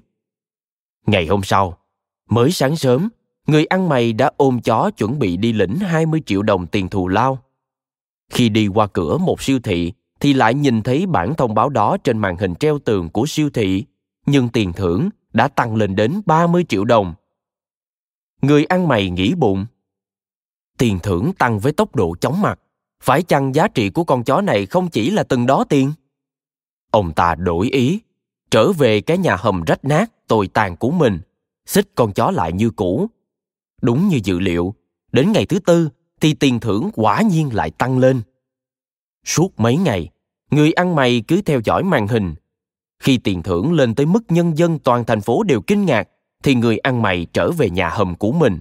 Ngày 1.05 1.27
hôm 1.27 1.43
sau, 1.43 1.77
mới 2.29 2.51
sáng 2.51 2.75
sớm, 2.75 3.09
người 3.47 3.65
ăn 3.65 3.89
mày 3.89 4.13
đã 4.13 4.31
ôm 4.37 4.61
chó 4.61 4.91
chuẩn 4.97 5.19
bị 5.19 5.37
đi 5.37 5.53
lĩnh 5.53 5.75
20 5.79 6.21
triệu 6.25 6.41
đồng 6.41 6.67
tiền 6.67 6.89
thù 6.89 7.07
lao. 7.07 7.39
Khi 8.29 8.49
đi 8.49 8.67
qua 8.67 8.87
cửa 8.87 9.17
một 9.17 9.41
siêu 9.41 9.59
thị 9.63 9.93
thì 10.19 10.33
lại 10.33 10.53
nhìn 10.53 10.81
thấy 10.81 11.05
bản 11.05 11.33
thông 11.35 11.53
báo 11.53 11.69
đó 11.69 11.97
trên 12.03 12.17
màn 12.17 12.37
hình 12.37 12.55
treo 12.55 12.79
tường 12.79 13.09
của 13.09 13.25
siêu 13.25 13.49
thị, 13.53 13.85
nhưng 14.25 14.49
tiền 14.49 14.73
thưởng 14.73 15.09
đã 15.33 15.47
tăng 15.47 15.75
lên 15.75 15.95
đến 15.95 16.21
30 16.25 16.65
triệu 16.69 16.85
đồng. 16.85 17.13
Người 18.41 18.65
ăn 18.65 18.87
mày 18.87 19.09
nghĩ 19.09 19.33
bụng. 19.35 19.65
Tiền 20.77 20.99
thưởng 21.03 21.31
tăng 21.37 21.59
với 21.59 21.71
tốc 21.71 21.95
độ 21.95 22.15
chóng 22.21 22.41
mặt, 22.41 22.59
phải 23.03 23.23
chăng 23.23 23.55
giá 23.55 23.67
trị 23.67 23.89
của 23.89 24.03
con 24.03 24.23
chó 24.23 24.41
này 24.41 24.65
không 24.65 24.89
chỉ 24.89 25.09
là 25.09 25.23
từng 25.23 25.45
đó 25.45 25.65
tiền? 25.69 25.93
Ông 26.91 27.13
ta 27.13 27.35
đổi 27.35 27.69
ý, 27.69 27.99
trở 28.55 28.71
về 28.71 29.01
cái 29.01 29.17
nhà 29.17 29.35
hầm 29.39 29.63
rách 29.63 29.85
nát, 29.85 30.27
tồi 30.27 30.47
tàn 30.47 30.75
của 30.75 30.91
mình, 30.91 31.19
xích 31.65 31.87
con 31.95 32.11
chó 32.11 32.31
lại 32.31 32.53
như 32.53 32.69
cũ. 32.69 33.07
Đúng 33.81 34.07
như 34.07 34.19
dự 34.23 34.39
liệu, 34.39 34.73
đến 35.11 35.31
ngày 35.31 35.45
thứ 35.45 35.59
tư 35.59 35.89
thì 36.21 36.33
tiền 36.33 36.59
thưởng 36.59 36.89
quả 36.93 37.21
nhiên 37.21 37.55
lại 37.55 37.71
tăng 37.71 37.97
lên. 37.97 38.21
Suốt 39.25 39.59
mấy 39.59 39.77
ngày, 39.77 40.09
người 40.51 40.71
ăn 40.71 40.95
mày 40.95 41.23
cứ 41.27 41.41
theo 41.41 41.59
dõi 41.63 41.83
màn 41.83 42.07
hình. 42.07 42.35
Khi 42.99 43.17
tiền 43.17 43.43
thưởng 43.43 43.73
lên 43.73 43.95
tới 43.95 44.05
mức 44.05 44.23
nhân 44.29 44.57
dân 44.57 44.79
toàn 44.79 45.05
thành 45.05 45.21
phố 45.21 45.43
đều 45.43 45.61
kinh 45.61 45.85
ngạc, 45.85 46.09
thì 46.43 46.55
người 46.55 46.77
ăn 46.77 47.01
mày 47.01 47.27
trở 47.33 47.51
về 47.51 47.69
nhà 47.69 47.89
hầm 47.89 48.15
của 48.15 48.31
mình. 48.31 48.59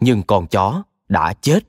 Nhưng 0.00 0.22
con 0.22 0.46
chó 0.46 0.82
đã 1.08 1.34
chết. 1.40 1.64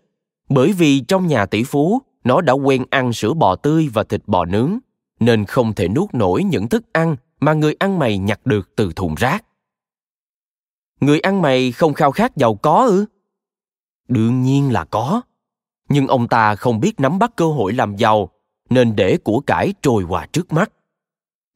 Bởi 0.49 0.71
vì 0.73 0.99
trong 0.99 1.27
nhà 1.27 1.45
tỷ 1.45 1.63
phú, 1.63 2.01
nó 2.23 2.41
đã 2.41 2.53
quen 2.53 2.85
ăn 2.89 3.13
sữa 3.13 3.33
bò 3.33 3.55
tươi 3.55 3.89
và 3.93 4.03
thịt 4.03 4.21
bò 4.27 4.45
nướng, 4.45 4.77
nên 5.19 5.45
không 5.45 5.73
thể 5.73 5.87
nuốt 5.87 6.13
nổi 6.13 6.43
những 6.43 6.69
thức 6.69 6.83
ăn 6.91 7.15
mà 7.45 7.53
người 7.53 7.75
ăn 7.79 7.99
mày 7.99 8.17
nhặt 8.17 8.45
được 8.45 8.75
từ 8.75 8.93
thùng 8.95 9.15
rác. 9.15 9.45
Người 10.99 11.19
ăn 11.19 11.41
mày 11.41 11.71
không 11.71 11.93
khao 11.93 12.11
khát 12.11 12.37
giàu 12.37 12.55
có 12.55 12.85
ư? 12.85 13.05
Đương 14.07 14.41
nhiên 14.41 14.73
là 14.73 14.85
có. 14.85 15.21
Nhưng 15.89 16.07
ông 16.07 16.27
ta 16.27 16.55
không 16.55 16.79
biết 16.79 16.99
nắm 16.99 17.19
bắt 17.19 17.31
cơ 17.35 17.45
hội 17.45 17.73
làm 17.73 17.95
giàu, 17.95 18.29
nên 18.69 18.95
để 18.95 19.17
của 19.23 19.39
cải 19.39 19.73
trôi 19.81 20.03
qua 20.03 20.27
trước 20.31 20.53
mắt. 20.53 20.71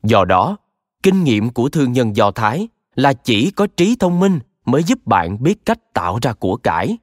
Do 0.04 0.26
đó, 0.26 0.58
kinh 1.04 1.24
nghiệm 1.24 1.50
của 1.50 1.70
thương 1.70 1.92
nhân 1.92 2.16
Do 2.16 2.32
Thái 2.32 2.68
là 2.96 3.14
chỉ 3.14 3.52
có 3.52 3.68
trí 3.78 3.96
thông 3.96 4.20
minh 4.20 4.40
mới 4.66 4.84
giúp 4.84 5.00
bạn 5.06 5.44
biết 5.44 5.66
cách 5.66 5.94
tạo 5.94 6.20
ra 6.22 6.34
của 6.34 6.56
cải 6.56 6.98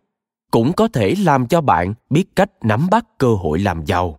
cũng 0.50 0.72
có 0.72 0.88
thể 0.88 1.14
làm 1.18 1.46
cho 1.46 1.60
bạn 1.60 1.94
biết 2.10 2.36
cách 2.36 2.50
nắm 2.62 2.86
bắt 2.90 3.06
cơ 3.18 3.34
hội 3.34 3.58
làm 3.58 3.84
giàu 3.84 4.18